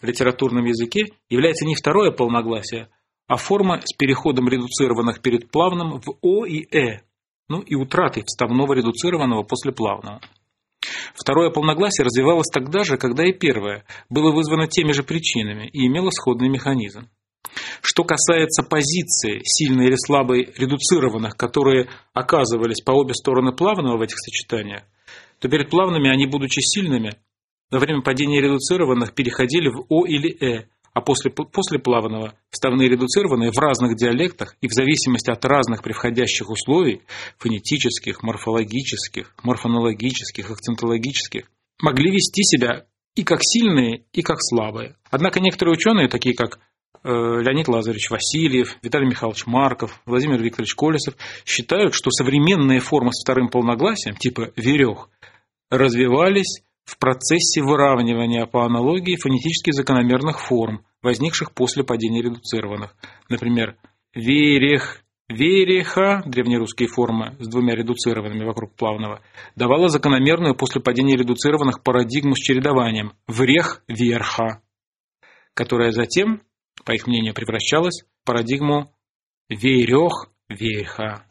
в 0.00 0.06
литературном 0.06 0.66
языке 0.66 1.06
является 1.28 1.64
не 1.64 1.74
второе 1.74 2.10
полногласие, 2.10 2.88
а 3.26 3.36
форма 3.36 3.80
с 3.84 3.96
переходом 3.96 4.48
редуцированных 4.48 5.20
перед 5.20 5.50
плавным 5.50 6.00
в 6.00 6.16
О 6.22 6.46
и 6.46 6.64
Э, 6.76 7.00
ну 7.48 7.60
и 7.60 7.74
утратой 7.74 8.24
вставного 8.24 8.72
редуцированного 8.72 9.42
после 9.42 9.72
плавного. 9.72 10.20
Второе 11.14 11.50
полногласие 11.50 12.04
развивалось 12.04 12.48
тогда 12.52 12.84
же, 12.84 12.96
когда 12.96 13.24
и 13.24 13.32
первое, 13.32 13.84
было 14.08 14.32
вызвано 14.32 14.68
теми 14.68 14.92
же 14.92 15.02
причинами 15.02 15.68
и 15.68 15.86
имело 15.86 16.10
сходный 16.10 16.48
механизм. 16.48 17.08
Что 17.80 18.04
касается 18.04 18.62
позиции, 18.62 19.40
сильной 19.44 19.86
или 19.86 19.96
слабой 19.96 20.52
редуцированных, 20.56 21.36
которые 21.36 21.88
оказывались 22.12 22.82
по 22.82 22.92
обе 22.92 23.14
стороны 23.14 23.52
плавного 23.52 23.98
в 23.98 24.02
этих 24.02 24.16
сочетаниях, 24.18 24.82
то 25.40 25.48
перед 25.48 25.70
плавными 25.70 26.10
они, 26.10 26.26
будучи 26.26 26.60
сильными, 26.60 27.16
во 27.70 27.78
время 27.78 28.02
падения 28.02 28.40
редуцированных 28.40 29.14
переходили 29.14 29.68
в 29.68 29.86
О 29.88 30.06
или 30.06 30.30
Э, 30.30 30.66
а 30.96 31.02
после, 31.02 31.30
после 31.30 31.78
плавного 31.78 32.32
вставные 32.48 32.88
редуцированные 32.88 33.50
в 33.50 33.58
разных 33.58 33.96
диалектах 33.96 34.56
и 34.62 34.66
в 34.66 34.72
зависимости 34.72 35.30
от 35.30 35.44
разных 35.44 35.82
превходящих 35.82 36.48
условий, 36.48 37.02
фонетических, 37.36 38.22
морфологических, 38.22 39.34
морфонологических, 39.42 40.50
акцентологических, 40.50 41.50
могли 41.82 42.12
вести 42.12 42.42
себя 42.44 42.86
и 43.14 43.24
как 43.24 43.40
сильные, 43.42 44.04
и 44.14 44.22
как 44.22 44.38
слабые. 44.40 44.96
Однако 45.10 45.38
некоторые 45.38 45.74
ученые, 45.74 46.08
такие 46.08 46.34
как 46.34 46.60
э, 47.04 47.10
Леонид 47.10 47.68
Лазаревич 47.68 48.08
Васильев, 48.08 48.78
Виталий 48.80 49.06
Михайлович 49.06 49.44
Марков, 49.44 50.00
Владимир 50.06 50.42
Викторович 50.42 50.74
Колесов 50.74 51.14
считают, 51.44 51.92
что 51.92 52.10
современные 52.10 52.80
формы 52.80 53.12
с 53.12 53.22
вторым 53.22 53.50
полногласием, 53.50 54.16
типа 54.16 54.50
верех, 54.56 55.10
развивались 55.68 56.62
в 56.86 56.98
процессе 56.98 57.60
выравнивания 57.62 58.46
по 58.46 58.64
аналогии 58.64 59.16
фонетически 59.16 59.72
закономерных 59.72 60.40
форм, 60.40 60.86
возникших 61.02 61.52
после 61.52 61.82
падения 61.84 62.22
редуцированных. 62.22 62.96
Например, 63.28 63.76
верех, 64.14 65.02
вереха, 65.28 66.22
древнерусские 66.24 66.88
формы 66.88 67.36
с 67.40 67.48
двумя 67.48 67.74
редуцированными 67.74 68.44
вокруг 68.44 68.76
плавного, 68.76 69.20
давала 69.56 69.88
закономерную 69.88 70.54
после 70.54 70.80
падения 70.80 71.16
редуцированных 71.16 71.82
парадигму 71.82 72.36
с 72.36 72.38
чередованием 72.38 73.14
врех 73.26 73.82
верха, 73.88 74.62
которая 75.54 75.90
затем, 75.90 76.42
по 76.84 76.92
их 76.92 77.08
мнению, 77.08 77.34
превращалась 77.34 78.02
в 78.02 78.24
парадигму 78.24 78.94
верех 79.48 80.30
верха. 80.48 81.26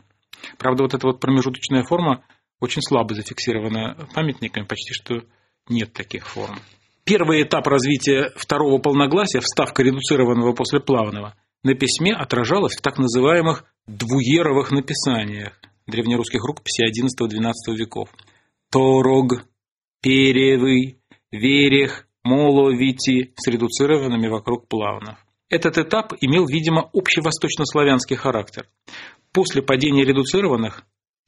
Правда, 0.57 0.83
вот 0.83 0.93
эта 0.93 1.07
вот 1.07 1.21
промежуточная 1.21 1.83
форма 1.83 2.25
очень 2.59 2.81
слабо 2.81 3.15
зафиксирована 3.15 3.95
памятниками, 4.13 4.65
почти 4.65 4.93
что 4.93 5.23
нет 5.69 5.93
таких 5.93 6.27
форм. 6.27 6.59
Первый 7.03 7.43
этап 7.43 7.67
развития 7.67 8.31
второго 8.35 8.79
полногласия, 8.79 9.39
вставка 9.39 9.83
редуцированного 9.83 10.53
после 10.53 10.79
плавного, 10.79 11.35
на 11.63 11.75
письме 11.75 12.13
отражалась 12.13 12.75
в 12.75 12.81
так 12.81 12.97
называемых 12.97 13.65
двуеровых 13.87 14.71
написаниях 14.71 15.53
древнерусских 15.87 16.43
рукописей 16.43 16.89
XI-XII 16.89 17.75
веков. 17.75 18.09
Торог, 18.71 19.45
Перевый, 20.01 20.99
Верех, 21.31 22.07
Моловити 22.23 23.33
с 23.35 23.47
редуцированными 23.47 24.27
вокруг 24.27 24.67
плавнов. 24.67 25.19
Этот 25.47 25.77
этап 25.77 26.13
имел, 26.21 26.47
видимо, 26.47 26.89
общевосточнославянский 26.91 28.15
характер. 28.15 28.67
после 29.31 29.61
падения 29.61 30.03
редуцированных 30.03 30.85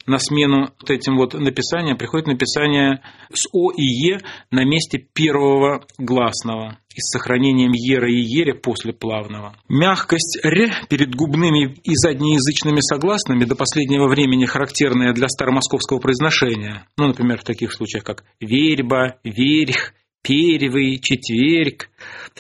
на 0.08 0.20
смену 0.20 0.74
вот 0.80 0.90
этим 0.90 1.18
вот 1.18 1.34
написаниям 1.34 1.98
приходит 1.98 2.28
написание 2.28 3.02
с 3.32 3.48
О 3.54 3.72
и 3.72 3.84
Е 3.84 4.22
на 4.50 4.64
месте 4.64 4.98
первого 4.98 5.86
гласного 5.98 6.80
и 6.96 7.02
с 7.02 7.12
сохранением 7.12 7.74
Ера 7.74 8.10
и 8.10 8.18
Ере 8.18 8.56
после 8.56 8.94
плавного. 8.94 9.56
Мягкость 9.68 10.40
Р 10.44 10.72
перед 10.90 11.14
губными 11.14 11.76
и 11.84 11.92
заднеязычными 11.94 12.80
согласными 12.80 13.44
до 13.44 13.56
последнего 13.56 14.08
времени 14.08 14.46
характерная 14.46 15.14
для 15.14 15.28
старомосковского 15.28 16.00
произношения. 16.00 16.88
Ну, 16.98 17.08
например, 17.08 17.40
в 17.40 17.44
таких 17.44 17.74
случаях, 17.74 18.04
как 18.04 18.24
верьба, 18.40 19.18
верх, 19.24 19.94
перевый, 20.24 21.00
четверг, 21.00 21.90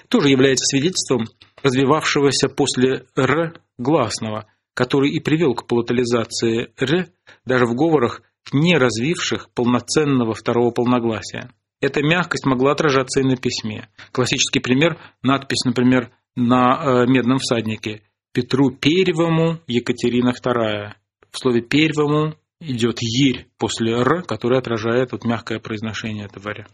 тоже 0.07 0.29
является 0.29 0.65
свидетельством 0.65 1.25
развивавшегося 1.61 2.47
после 2.47 3.05
Р 3.15 3.59
гласного– 3.77 4.45
который 4.77 5.09
и 5.09 5.19
привел 5.19 5.55
к 5.55 5.65
полотализации 5.65 6.71
«р» 6.77 7.07
даже 7.47 7.65
в 7.65 7.73
говорах, 7.73 8.21
не 8.53 8.77
развивших 8.77 9.49
полноценного 9.55 10.35
второго 10.35 10.69
полногласия. 10.69 11.49
Эта 11.81 12.03
мягкость 12.03 12.45
могла 12.45 12.73
отражаться 12.73 13.21
и 13.21 13.23
на 13.23 13.37
письме. 13.37 13.89
Классический 14.11 14.59
пример– 14.59 14.99
надпись, 15.23 15.65
например, 15.65 16.11
на 16.35 16.77
э, 16.77 17.07
медном 17.07 17.39
всаднике 17.39 18.03
«Петру 18.33 18.69
Первому, 18.69 19.59
Екатерина 19.65 20.29
II». 20.29 20.91
В 21.31 21.39
слове 21.39 21.61
«первому» 21.61 22.35
идет 22.59 22.99
«ерь» 23.01 23.47
после 23.57 23.93
«р», 23.93 24.21
который 24.27 24.59
отражает 24.59 25.11
вот 25.11 25.25
мягкое 25.25 25.59
произношение 25.59 26.25
этого 26.25 26.49
«р». 26.49 26.67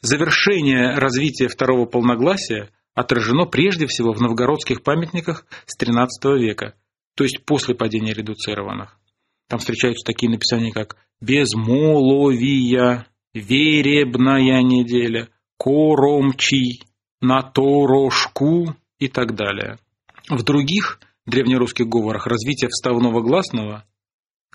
Завершение 0.00 0.98
развития 0.98 1.46
второго 1.46 1.86
полногласия 1.86 2.70
отражено 2.94 3.46
прежде 3.46 3.86
всего 3.86 4.12
в 4.12 4.20
новгородских 4.20 4.82
памятниках 4.82 5.46
с 5.66 5.80
XIII 5.80 6.36
века– 6.36 6.74
то 7.14 7.24
есть 7.24 7.44
после 7.44 7.74
падения 7.74 8.12
редуцированных. 8.12 8.98
Там 9.48 9.58
встречаются 9.58 10.04
такие 10.04 10.30
написания, 10.30 10.72
как 10.72 10.96
«безмоловия», 11.20 13.06
«веребная 13.34 14.62
неделя», 14.62 15.28
«коромчий», 15.58 16.82
«на 17.20 17.42
торошку» 17.42 18.74
и 18.98 19.08
так 19.08 19.34
далее. 19.34 19.78
В 20.28 20.42
других 20.42 21.00
древнерусских 21.26 21.86
говорах 21.86 22.26
развитие 22.26 22.68
вставного 22.68 23.20
гласного 23.20 23.84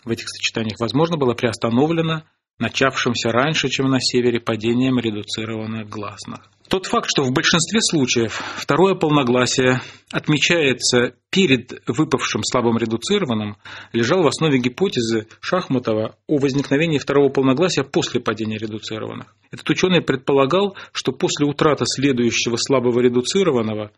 в 0.03 0.09
этих 0.09 0.27
сочетаниях, 0.29 0.79
возможно, 0.79 1.17
было 1.17 1.33
приостановлено 1.33 2.23
начавшимся 2.59 3.31
раньше, 3.31 3.69
чем 3.69 3.89
на 3.89 3.99
севере, 3.99 4.39
падением 4.39 4.99
редуцированных 4.99 5.87
гласных. 5.87 6.39
Тот 6.67 6.85
факт, 6.85 7.09
что 7.09 7.23
в 7.23 7.31
большинстве 7.31 7.79
случаев 7.81 8.41
второе 8.57 8.93
полногласие 8.93 9.79
отмечается 10.11 11.13
перед 11.29 11.81
выпавшим 11.87 12.41
слабым 12.43 12.77
редуцированным, 12.77 13.55
лежал 13.93 14.21
в 14.21 14.27
основе 14.27 14.59
гипотезы 14.59 15.27
Шахматова 15.39 16.17
о 16.27 16.37
возникновении 16.37 16.97
второго 16.97 17.29
полногласия 17.29 17.83
после 17.83 18.19
падения 18.19 18.57
редуцированных. 18.57 19.33
Этот 19.51 19.69
ученый 19.69 20.01
предполагал, 20.01 20.75
что 20.91 21.13
после 21.13 21.47
утраты 21.47 21.85
следующего 21.85 22.57
слабого 22.57 22.99
редуцированного 22.99 23.91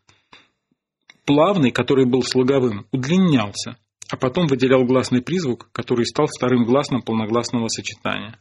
плавный, 1.26 1.72
который 1.72 2.06
был 2.06 2.22
слоговым, 2.22 2.86
удлинялся, 2.92 3.78
а 4.10 4.18
потом 4.18 4.48
выделял 4.48 4.84
гласный 4.86 5.22
призвук, 5.22 5.70
который 5.72 6.06
стал 6.06 6.26
вторым 6.28 6.66
гласным 6.66 7.02
полногласного 7.02 7.68
сочетания. 7.68 8.38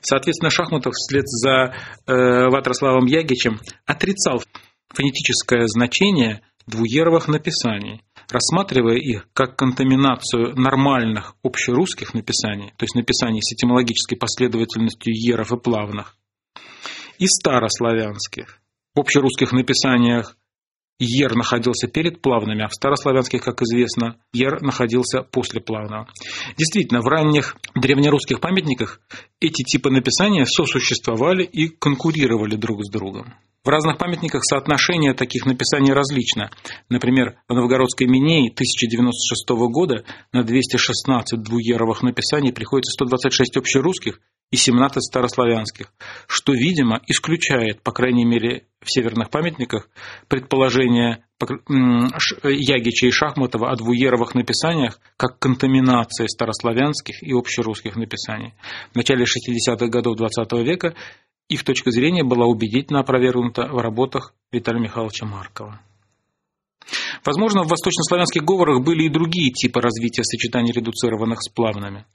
Соответственно, 0.00 0.50
Шахматов 0.50 0.94
вслед 0.94 1.24
за 1.26 1.74
э, 2.06 2.48
Ватрославом 2.48 3.06
Ягичем 3.06 3.60
отрицал 3.86 4.42
фонетическое 4.88 5.66
значение 5.66 6.42
двуеровых 6.66 7.28
написаний, 7.28 8.02
рассматривая 8.30 8.96
их 8.96 9.28
как 9.32 9.56
контаминацию 9.56 10.54
нормальных 10.56 11.34
общерусских 11.42 12.14
написаний, 12.14 12.72
то 12.76 12.84
есть 12.84 12.94
написаний 12.94 13.42
с 13.42 13.52
этимологической 13.52 14.16
последовательностью 14.16 15.12
еров 15.12 15.52
и 15.52 15.56
плавных, 15.56 16.16
и 17.18 17.26
старославянских. 17.26 18.60
В 18.94 19.00
общерусских 19.00 19.52
написаниях 19.52 20.36
Ер 21.00 21.34
находился 21.34 21.88
перед 21.88 22.20
плавными, 22.20 22.62
а 22.62 22.68
в 22.68 22.74
старославянских, 22.74 23.42
как 23.42 23.62
известно, 23.62 24.16
Ер 24.34 24.60
находился 24.60 25.22
после 25.22 25.62
плавного. 25.62 26.06
Действительно, 26.58 27.00
в 27.00 27.06
ранних 27.06 27.56
древнерусских 27.74 28.38
памятниках 28.38 29.00
эти 29.40 29.62
типы 29.62 29.90
написания 29.90 30.44
сосуществовали 30.44 31.42
и 31.42 31.68
конкурировали 31.68 32.54
друг 32.56 32.84
с 32.84 32.90
другом. 32.90 33.34
В 33.64 33.68
разных 33.68 33.96
памятниках 33.98 34.44
соотношение 34.44 35.14
таких 35.14 35.46
написаний 35.46 35.92
различно. 35.92 36.50
Например, 36.88 37.36
в 37.48 37.54
Новгородской 37.54 38.06
Минее 38.06 38.50
1096 38.52 39.48
года 39.70 40.04
на 40.32 40.44
216 40.44 41.42
двуеровых 41.42 42.02
написаний 42.02 42.52
приходится 42.52 42.92
126 42.92 43.56
общерусских 43.56 44.20
и 44.50 44.56
17 44.56 45.02
старославянских, 45.02 45.92
что, 46.26 46.52
видимо, 46.52 47.00
исключает, 47.06 47.82
по 47.82 47.92
крайней 47.92 48.24
мере, 48.24 48.64
в 48.80 48.90
северных 48.90 49.30
памятниках 49.30 49.88
предположение 50.28 51.24
Ягича 51.38 53.06
и 53.06 53.10
Шахматова 53.10 53.70
о 53.70 53.76
двуеровых 53.76 54.34
написаниях 54.34 54.98
как 55.16 55.38
контаминация 55.38 56.26
старославянских 56.26 57.22
и 57.22 57.32
общерусских 57.32 57.96
написаний. 57.96 58.54
В 58.92 58.96
начале 58.96 59.24
60-х 59.24 59.86
годов 59.86 60.18
XX 60.18 60.64
века 60.64 60.94
их 61.48 61.64
точка 61.64 61.90
зрения 61.90 62.24
была 62.24 62.46
убедительно 62.46 63.00
опровергнута 63.00 63.68
в 63.68 63.78
работах 63.78 64.34
Виталия 64.50 64.82
Михайловича 64.82 65.26
Маркова. 65.26 65.80
Возможно, 67.24 67.62
в 67.62 67.68
восточнославянских 67.68 68.42
говорах 68.42 68.82
были 68.82 69.04
и 69.04 69.08
другие 69.08 69.52
типы 69.52 69.80
развития 69.80 70.24
сочетаний 70.24 70.72
редуцированных 70.72 71.40
с 71.40 71.48
плавными– 71.48 72.04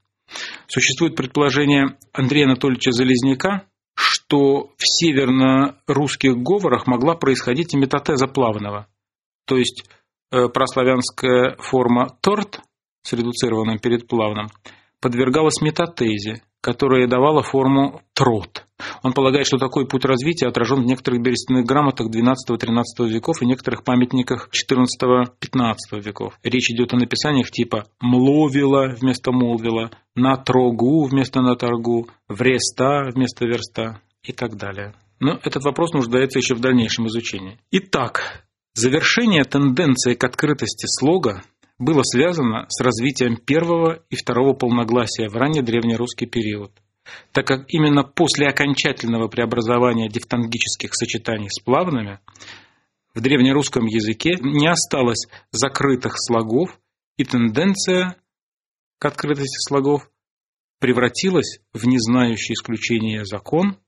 Существует 0.67 1.15
предположение 1.15 1.97
Андрея 2.13 2.45
Анатольевича 2.45 2.91
Залезняка, 2.91 3.65
что 3.95 4.71
в 4.77 4.81
северно-русских 4.83 6.35
говорах 6.37 6.87
могла 6.87 7.15
происходить 7.15 7.73
метатеза 7.73 8.27
плавного. 8.27 8.87
То 9.45 9.57
есть 9.57 9.85
э, 10.31 10.49
прославянская 10.49 11.55
форма 11.59 12.17
торт 12.21 12.59
с 13.03 13.13
редуцированным 13.13 13.79
перед 13.79 14.07
плавным 14.07 14.49
подвергалась 14.99 15.61
метатезе, 15.61 16.41
которая 16.65 17.07
давала 17.07 17.43
форму 17.43 18.01
трот. 18.15 18.65
Он 19.03 19.13
полагает, 19.13 19.45
что 19.45 19.59
такой 19.59 19.87
путь 19.87 20.03
развития 20.03 20.47
отражен 20.47 20.81
в 20.81 20.85
некоторых 20.87 21.21
берестяных 21.21 21.63
грамотах 21.63 22.07
XII-XIII 22.07 23.07
веков 23.07 23.43
и 23.43 23.45
некоторых 23.45 23.83
памятниках 23.83 24.49
XIV-XV 24.49 25.75
веков. 26.01 26.39
Речь 26.41 26.71
идет 26.71 26.91
о 26.91 26.97
написаниях 26.97 27.51
типа 27.51 27.85
«мловила» 28.01 28.95
вместо 28.99 29.31
«молвила», 29.31 29.91
«на 30.15 30.37
трогу» 30.37 31.05
вместо 31.05 31.41
«на 31.41 31.55
торгу», 31.55 32.07
«вреста» 32.27 33.11
вместо 33.13 33.45
«верста» 33.45 34.01
и 34.23 34.33
так 34.33 34.55
далее. 34.55 34.95
Но 35.19 35.39
этот 35.43 35.63
вопрос 35.65 35.93
нуждается 35.93 36.39
еще 36.39 36.55
в 36.55 36.61
дальнейшем 36.61 37.05
изучении. 37.05 37.59
Итак, 37.69 38.43
завершение 38.73 39.43
тенденции 39.43 40.15
к 40.15 40.23
открытости 40.23 40.87
слога 40.87 41.43
было 41.77 42.01
связано 42.03 42.65
с 42.69 42.81
развитием 42.81 43.37
первого 43.37 44.03
и 44.09 44.15
второго 44.15 44.53
полногласия 44.53 45.29
в 45.29 45.35
ранний 45.35 45.61
древнерусский 45.61 46.27
период, 46.27 46.71
так 47.31 47.45
как 47.45 47.65
именно 47.67 48.03
после 48.03 48.47
окончательного 48.47 49.27
преобразования 49.27 50.09
дифтонгических 50.09 50.93
сочетаний 50.93 51.49
с 51.49 51.61
плавными 51.61 52.19
в 53.13 53.21
древнерусском 53.21 53.85
языке 53.85 54.35
не 54.41 54.67
осталось 54.67 55.27
закрытых 55.51 56.13
слогов, 56.17 56.79
и 57.17 57.23
тенденция 57.23 58.17
к 58.99 59.05
открытости 59.05 59.57
слогов 59.67 60.09
превратилась 60.79 61.59
в 61.73 61.87
незнающий 61.87 62.53
исключения 62.53 63.23
закон, 63.23 63.79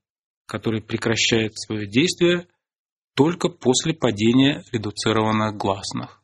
который 0.46 0.82
прекращает 0.82 1.58
свое 1.60 1.88
действие 1.88 2.48
только 3.16 3.50
после 3.50 3.94
падения 3.94 4.64
редуцированных 4.72 5.58
гласных. 5.58 6.24